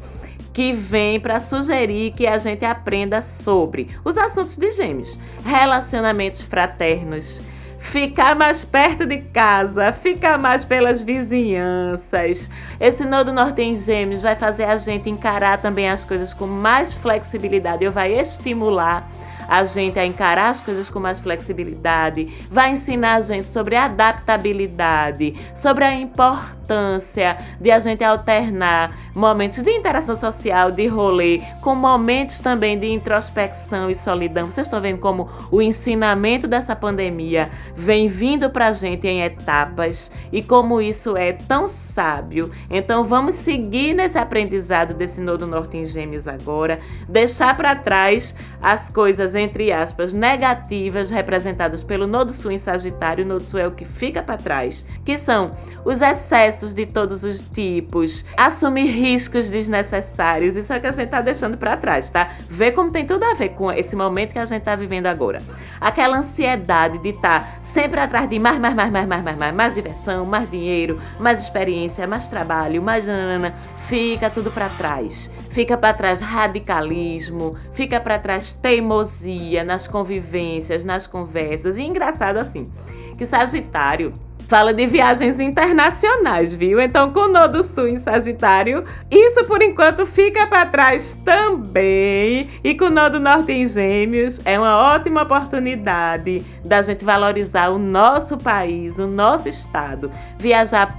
que 0.54 0.72
vem 0.72 1.18
para 1.18 1.40
sugerir 1.40 2.12
que 2.12 2.28
a 2.28 2.38
gente 2.38 2.64
aprenda 2.64 3.20
sobre 3.20 3.88
os 4.04 4.16
assuntos 4.16 4.56
de 4.56 4.70
gêmeos, 4.70 5.18
relacionamentos 5.44 6.44
fraternos, 6.44 7.42
ficar 7.84 8.34
mais 8.34 8.64
perto 8.64 9.06
de 9.06 9.18
casa, 9.18 9.92
ficar 9.92 10.40
mais 10.40 10.64
pelas 10.64 11.02
vizinhanças. 11.02 12.50
Esse 12.80 13.04
nodo 13.04 13.30
norte 13.30 13.60
em 13.60 13.76
gêmeos 13.76 14.22
vai 14.22 14.34
fazer 14.34 14.64
a 14.64 14.76
gente 14.76 15.10
encarar 15.10 15.58
também 15.58 15.88
as 15.88 16.02
coisas 16.02 16.32
com 16.32 16.46
mais 16.46 16.94
flexibilidade, 16.94 17.84
ou 17.84 17.92
vai 17.92 18.12
estimular 18.14 19.08
a 19.48 19.64
gente 19.64 19.98
a 19.98 20.06
encarar 20.06 20.50
as 20.50 20.60
coisas 20.60 20.88
com 20.88 21.00
mais 21.00 21.20
flexibilidade, 21.20 22.32
vai 22.50 22.72
ensinar 22.72 23.14
a 23.14 23.20
gente 23.20 23.46
sobre 23.46 23.76
adaptabilidade, 23.76 25.34
sobre 25.54 25.84
a 25.84 25.94
importância 25.94 27.36
de 27.60 27.70
a 27.70 27.78
gente 27.78 28.02
alternar 28.02 28.92
momentos 29.14 29.62
de 29.62 29.70
interação 29.70 30.16
social, 30.16 30.70
de 30.70 30.86
rolê, 30.86 31.40
com 31.60 31.74
momentos 31.74 32.38
também 32.38 32.78
de 32.78 32.86
introspecção 32.90 33.90
e 33.90 33.94
solidão. 33.94 34.50
Vocês 34.50 34.66
estão 34.66 34.80
vendo 34.80 34.98
como 34.98 35.28
o 35.50 35.60
ensinamento 35.62 36.48
dessa 36.48 36.74
pandemia 36.74 37.50
vem 37.74 38.06
vindo 38.06 38.50
para 38.50 38.68
a 38.68 38.72
gente 38.72 39.06
em 39.06 39.22
etapas 39.22 40.12
e 40.32 40.42
como 40.42 40.80
isso 40.80 41.16
é 41.16 41.32
tão 41.32 41.66
sábio. 41.66 42.50
Então 42.70 43.04
vamos 43.04 43.34
seguir 43.34 43.94
nesse 43.94 44.18
aprendizado 44.18 44.94
desse 44.94 45.20
Nodo 45.20 45.46
Norte 45.46 45.76
em 45.76 45.84
Gêmeos 45.84 46.26
agora, 46.26 46.78
deixar 47.08 47.56
para 47.56 47.74
trás 47.74 48.34
as 48.60 48.88
coisas, 48.88 49.33
entre 49.34 49.72
aspas, 49.72 50.12
negativas 50.12 51.10
representadas 51.10 51.82
pelo 51.82 52.06
Nodo 52.06 52.32
Sul 52.32 52.52
em 52.52 52.58
Sagitário. 52.58 53.24
O 53.24 53.28
Nodo 53.28 53.42
Sul 53.42 53.60
é 53.60 53.66
o 53.66 53.72
que 53.72 53.84
fica 53.84 54.22
para 54.22 54.36
trás, 54.36 54.84
que 55.04 55.18
são 55.18 55.52
os 55.84 56.00
excessos 56.00 56.74
de 56.74 56.86
todos 56.86 57.24
os 57.24 57.40
tipos, 57.40 58.24
assumir 58.36 58.86
riscos 58.86 59.50
desnecessários. 59.50 60.56
Isso 60.56 60.72
é 60.72 60.78
o 60.78 60.80
que 60.80 60.86
a 60.86 60.92
gente 60.92 61.08
tá 61.08 61.20
deixando 61.20 61.56
para 61.56 61.76
trás, 61.76 62.10
tá? 62.10 62.30
Vê 62.48 62.70
como 62.72 62.90
tem 62.90 63.06
tudo 63.06 63.24
a 63.24 63.34
ver 63.34 63.50
com 63.50 63.70
esse 63.70 63.96
momento 63.96 64.32
que 64.32 64.38
a 64.38 64.44
gente 64.44 64.62
tá 64.62 64.76
vivendo 64.76 65.06
agora. 65.06 65.42
Aquela 65.80 66.18
ansiedade 66.18 66.98
de 66.98 67.10
estar 67.10 67.40
tá 67.40 67.58
sempre 67.62 68.00
atrás 68.00 68.28
de 68.28 68.38
mais, 68.38 68.58
mais, 68.58 68.74
mais, 68.74 68.90
mais, 68.90 69.06
mais, 69.06 69.22
mais, 69.22 69.36
mais, 69.36 69.54
mais 69.54 69.74
diversão, 69.74 70.24
mais 70.24 70.50
dinheiro, 70.50 71.00
mais 71.18 71.40
experiência, 71.42 72.06
mais 72.06 72.28
trabalho, 72.28 72.82
mais 72.82 73.06
nanana, 73.06 73.54
fica 73.76 74.30
tudo 74.30 74.50
para 74.50 74.68
trás. 74.68 75.30
Fica 75.50 75.76
para 75.76 75.94
trás 75.94 76.20
radicalismo, 76.20 77.54
fica 77.72 78.00
para 78.00 78.18
trás 78.18 78.54
teimosia 78.54 79.23
nas 79.66 79.88
convivências, 79.88 80.84
nas 80.84 81.06
conversas. 81.06 81.76
E 81.76 81.82
engraçado 81.82 82.38
assim, 82.38 82.70
que 83.16 83.26
Sagitário 83.26 84.12
Fala 84.46 84.74
de 84.74 84.86
viagens 84.86 85.40
internacionais, 85.40 86.54
viu? 86.54 86.80
Então, 86.80 87.10
com 87.10 87.20
o 87.20 87.28
Nodo 87.28 87.62
Sul 87.62 87.88
em 87.88 87.96
Sagitário, 87.96 88.84
isso 89.10 89.44
por 89.44 89.62
enquanto 89.62 90.04
fica 90.04 90.46
para 90.46 90.66
trás 90.66 91.16
também. 91.24 92.50
E 92.62 92.74
com 92.74 92.86
o 92.86 92.90
Nodo 92.90 93.18
Norte 93.18 93.52
em 93.52 93.66
Gêmeos, 93.66 94.42
é 94.44 94.58
uma 94.58 94.94
ótima 94.94 95.22
oportunidade 95.22 96.44
da 96.64 96.82
gente 96.82 97.04
valorizar 97.04 97.70
o 97.70 97.78
nosso 97.78 98.36
país, 98.36 98.98
o 98.98 99.06
nosso 99.06 99.48
estado, 99.48 100.10
viajar 100.38 100.94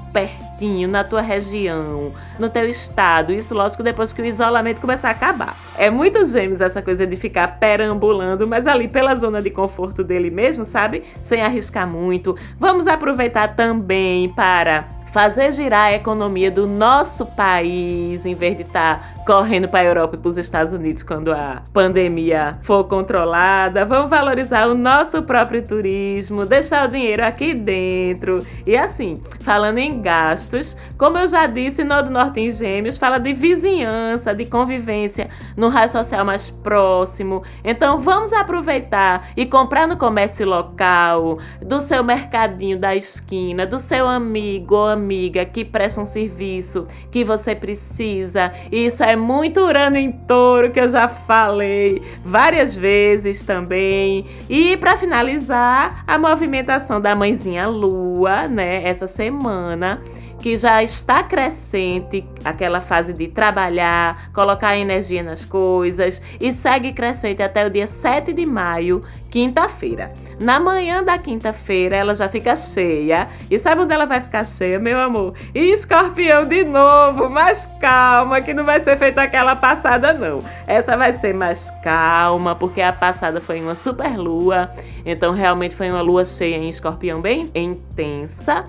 na 0.90 1.04
tua 1.04 1.22
região, 1.22 2.14
no 2.40 2.50
teu 2.50 2.68
estado. 2.68 3.34
Isso, 3.34 3.54
lógico, 3.54 3.84
depois 3.84 4.14
que 4.14 4.22
o 4.22 4.26
isolamento 4.26 4.80
começar 4.80 5.10
a 5.10 5.12
acabar. 5.12 5.58
É 5.78 5.90
muito 5.90 6.24
gêmeos 6.26 6.62
essa 6.62 6.82
coisa 6.82 7.06
de 7.06 7.16
ficar 7.16 7.60
perambulando, 7.60 8.48
mas 8.48 8.66
ali 8.68 8.88
pela 8.88 9.16
zona 9.16 9.42
de 9.42 9.50
conforto 9.50 10.04
dele 10.04 10.30
mesmo, 10.30 10.66
sabe? 10.66 11.04
Sem 11.22 11.42
arriscar 11.42 11.86
muito. 11.92 12.36
Vamos 12.58 12.88
aproveitar 12.88 13.56
também 13.56 14.30
para 14.30 14.88
fazer 15.16 15.54
girar 15.54 15.86
a 15.86 15.94
economia 15.94 16.52
do 16.52 16.68
nosso 16.68 17.26
país, 17.28 18.26
em 18.26 18.36
vez 18.36 18.58
de 18.58 18.64
estar 18.64 19.00
tá 19.00 19.24
correndo 19.26 19.66
para 19.66 19.80
a 19.80 19.86
Europa 19.86 20.18
e 20.18 20.20
para 20.20 20.30
os 20.30 20.38
Estados 20.38 20.74
Unidos 20.74 21.04
quando 21.04 21.32
a 21.32 21.64
pandemia 21.72 22.60
for 22.62 22.84
controlada. 22.84 23.86
Vamos 23.86 24.10
valorizar 24.10 24.68
o 24.68 24.76
nosso 24.76 25.24
próprio 25.24 25.66
turismo, 25.66 26.46
deixar 26.46 26.86
o 26.86 26.92
dinheiro 26.92 27.24
aqui 27.24 27.54
dentro. 27.54 28.46
E 28.68 28.76
assim, 28.76 29.16
falando 29.40 29.78
em 29.78 30.02
gastos, 30.02 30.76
como 30.98 31.18
eu 31.18 31.30
já 31.30 31.48
disse, 31.48 31.86
Nodo 31.86 32.12
Norte 32.12 32.42
em 32.42 32.52
Gêmeos 32.52 32.98
fala 32.98 33.18
de 33.18 33.32
vizinhança, 33.32 34.36
de 34.36 34.44
convivência 34.46 35.30
no 35.56 35.70
raio 35.70 35.88
social 35.88 36.26
mais 36.26 36.50
próximo. 36.50 37.42
Então 37.64 38.00
vamos 38.00 38.34
aproveitar 38.34 39.30
e 39.38 39.46
comprar 39.46 39.88
no 39.88 39.96
comércio 39.96 40.46
local, 40.46 41.40
do 41.62 41.80
seu 41.80 42.04
mercadinho 42.04 42.78
da 42.78 42.94
esquina, 42.94 43.66
do 43.66 43.80
seu 43.80 44.10
amigo 44.10 44.76
ou 44.76 44.88
amiga 44.88 45.05
amiga 45.06 45.46
que 45.46 45.64
presta 45.64 46.02
um 46.02 46.06
serviço 46.06 46.88
que 47.12 47.24
você 47.24 47.54
precisa. 47.56 48.52
Isso 48.72 49.04
é 49.04 49.16
muito 49.16 49.60
Urano 49.60 49.98
em 49.98 50.12
touro, 50.12 50.72
que 50.72 50.80
eu 50.80 50.90
já 50.90 51.08
falei 51.08 52.02
várias 52.24 52.76
vezes 52.76 53.44
também. 53.44 54.26
E 54.50 54.76
para 54.78 54.98
finalizar, 54.98 56.04
a 56.08 56.18
movimentação 56.18 57.00
da 57.00 57.16
mãezinha 57.16 57.68
Lua, 57.68 58.48
né, 58.48 58.84
essa 58.84 59.06
semana 59.06 60.02
que 60.46 60.56
já 60.56 60.84
está 60.84 61.24
crescente, 61.24 62.24
aquela 62.44 62.80
fase 62.80 63.14
de 63.14 63.28
trabalhar, 63.28 64.32
colocar 64.32 64.78
energia 64.78 65.24
nas 65.24 65.44
coisas, 65.44 66.22
e 66.40 66.54
segue 66.54 66.94
crescente 66.94 67.42
até 67.42 67.66
o 67.66 67.70
dia 67.72 67.88
7 67.88 68.32
de 68.32 68.46
maio, 68.46 69.02
quinta-feira. 69.32 70.14
Na 70.40 70.60
manhã 70.60 71.04
da 71.04 71.18
quinta-feira, 71.18 71.96
ela 71.96 72.14
já 72.14 72.30
fica 72.30 72.56
cheia. 72.56 73.28
E 73.50 73.58
sabe 73.58 73.82
onde 73.82 73.94
ela 73.96 74.06
vai 74.06 74.22
ficar 74.22 74.46
cheia, 74.46 74.78
meu 74.78 75.00
amor? 75.00 75.34
E 75.52 75.72
escorpião 75.72 76.48
de 76.48 76.64
novo, 76.64 77.28
mas 77.28 77.66
calma, 77.82 78.40
que 78.40 78.54
não 78.54 78.64
vai 78.64 78.80
ser 78.80 78.98
feita 78.98 79.24
aquela 79.24 79.56
passada, 79.56 80.14
não. 80.14 80.42
Essa 80.68 80.96
vai 80.96 81.12
ser 81.12 81.34
mais 81.34 81.72
calma, 81.84 82.54
porque 82.56 82.84
a 82.84 82.94
passada 82.94 83.42
foi 83.42 83.60
uma 83.60 83.74
super 83.74 84.16
lua. 84.16 84.70
Então, 85.04 85.34
realmente 85.34 85.76
foi 85.76 85.90
uma 85.90 86.04
lua 86.04 86.24
cheia 86.24 86.56
em 86.56 86.70
escorpião 86.70 87.20
bem 87.20 87.50
intensa 87.56 88.64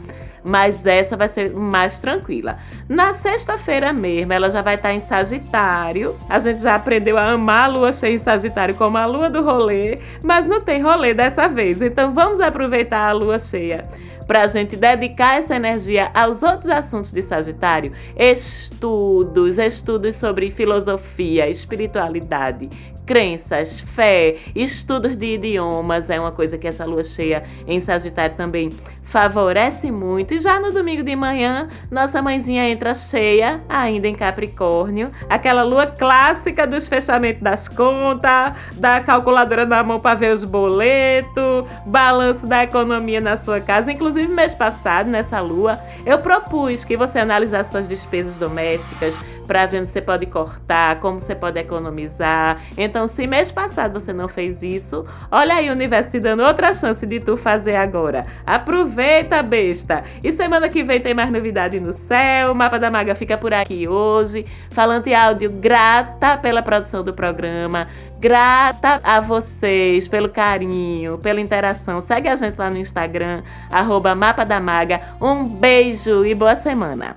mas 0.47 0.87
essa 0.87 1.17
vai 1.17 1.29
ser 1.29 1.51
mais 1.51 2.01
tranquila. 2.01 2.59
Na 2.89 3.13
sexta-feira 3.13 3.93
mesmo, 3.93 4.33
ela 4.33 4.49
já 4.49 4.63
vai 4.63 4.77
estar 4.77 4.93
em 4.93 5.01
Sagitário. 5.01 6.17
A 6.29 6.39
gente 6.39 6.63
já 6.63 6.77
aprendeu 6.77 7.19
a 7.19 7.33
amar 7.33 7.65
a 7.65 7.73
lua 7.73 7.93
cheia 7.93 8.15
em 8.15 8.19
Sagitário 8.19 8.75
como 8.77 8.97
a 8.97 9.07
lua 9.07 9.29
do 9.29 9.43
rolê, 9.43 9.99
mas 10.23 10.47
não 10.47 10.61
tem 10.61 10.81
rolê 10.81 11.13
dessa 11.13 11.49
vez. 11.49 11.83
Então 11.83 12.13
vamos 12.13 12.41
aproveitar 12.41 13.09
a 13.09 13.13
lua 13.13 13.39
cheia 13.39 13.87
para 14.27 14.43
a 14.43 14.47
gente 14.49 14.77
dedicar 14.77 15.37
essa 15.37 15.55
energia 15.55 16.11
aos 16.13 16.43
outros 16.43 16.69
assuntos 16.69 17.13
de 17.13 17.23
Sagitário, 17.23 17.93
estudos, 18.17 19.59
estudos 19.59 20.17
sobre 20.17 20.51
filosofia, 20.51 21.49
espiritualidade, 21.49 22.69
crenças, 23.07 23.81
fé, 23.81 24.37
estudos 24.55 25.17
de 25.17 25.35
idiomas, 25.35 26.11
é 26.11 26.19
uma 26.19 26.33
coisa 26.33 26.59
que 26.59 26.67
essa 26.67 26.85
lua 26.85 27.05
cheia 27.05 27.45
em 27.67 27.79
Sagitário 27.79 28.37
também 28.37 28.71
favorece 29.17 29.91
muito. 29.91 30.35
E 30.35 30.39
já 30.39 30.61
no 30.61 30.71
domingo 30.71 31.03
de 31.03 31.17
manhã, 31.17 31.69
nossa 31.91 32.21
mãezinha 32.21 32.69
entra 32.69 32.95
cheia, 32.95 33.63
ainda 33.67 34.07
em 34.07 34.15
Capricórnio, 34.15 35.11
aquela 35.27 35.63
lua 35.63 35.87
clássica 35.87 36.67
dos 36.67 36.87
fechamentos 36.87 37.41
das 37.43 37.67
contas, 37.67 38.53
da 38.75 39.01
calculadora 39.01 39.65
na 39.65 39.83
mão 39.83 39.99
para 39.99 40.15
ver 40.15 40.35
os 40.35 40.45
boletos, 40.45 41.65
balanço 41.87 42.47
da 42.47 42.63
economia 42.63 43.19
na 43.19 43.39
sua 43.39 43.59
casa. 43.59 43.91
Inclusive, 43.91 44.31
mês 44.31 44.55
passado, 44.55 45.09
nessa 45.09 45.41
lua, 45.41 45.81
eu 46.05 46.19
propus 46.19 46.85
que 46.85 46.95
você 46.95 47.19
analisasse 47.19 47.71
suas 47.71 47.89
despesas 47.89 48.37
domésticas 48.37 49.19
para 49.47 49.65
ver 49.65 49.79
onde 49.79 49.89
você 49.89 50.03
pode 50.03 50.27
cortar, 50.27 51.01
como 51.01 51.19
você 51.19 51.35
pode 51.35 51.59
economizar. 51.59 52.61
Então, 52.77 53.09
se 53.09 53.27
mês 53.27 53.51
passado 53.51 53.99
você 53.99 54.13
não 54.13 54.29
fez 54.29 54.63
isso, 54.63 55.07
olha 55.31 55.55
aí 55.55 55.71
o 55.71 55.73
universo 55.73 56.11
te 56.11 56.21
dando 56.21 56.43
outra 56.43 56.75
chance 56.75 57.07
de 57.07 57.19
tu 57.21 57.35
fazer 57.35 57.77
agora. 57.77 58.27
Aproveita, 59.07 59.41
besta! 59.41 60.03
E 60.23 60.33
semana 60.33 60.69
que 60.69 60.83
vem 60.83 61.01
tem 61.01 61.15
mais 61.15 61.31
novidade 61.31 61.79
no 61.79 61.93
céu. 61.93 62.51
O 62.51 62.55
Mapa 62.57 62.77
da 62.77 62.91
Maga 62.91 63.15
fica 63.15 63.39
por 63.39 63.55
aqui 63.55 63.87
hoje, 63.87 64.45
falando 64.69 65.07
em 65.07 65.15
áudio. 65.15 65.49
Grata 65.49 66.37
pela 66.37 66.61
produção 66.61 67.05
do 67.05 67.15
programa, 67.15 67.87
grata 68.19 69.01
a 69.05 69.21
vocês 69.21 70.09
pelo 70.09 70.29
carinho, 70.29 71.19
pela 71.19 71.41
interação. 71.41 72.01
Segue 72.01 72.27
a 72.27 72.35
gente 72.35 72.59
lá 72.59 72.69
no 72.69 72.79
Instagram, 72.79 73.45
arroba 73.71 74.13
Mapa 74.13 74.45
da 74.45 74.59
Maga. 74.59 75.01
Um 75.23 75.45
beijo 75.45 76.27
e 76.27 76.35
boa 76.35 76.57
semana! 76.57 77.17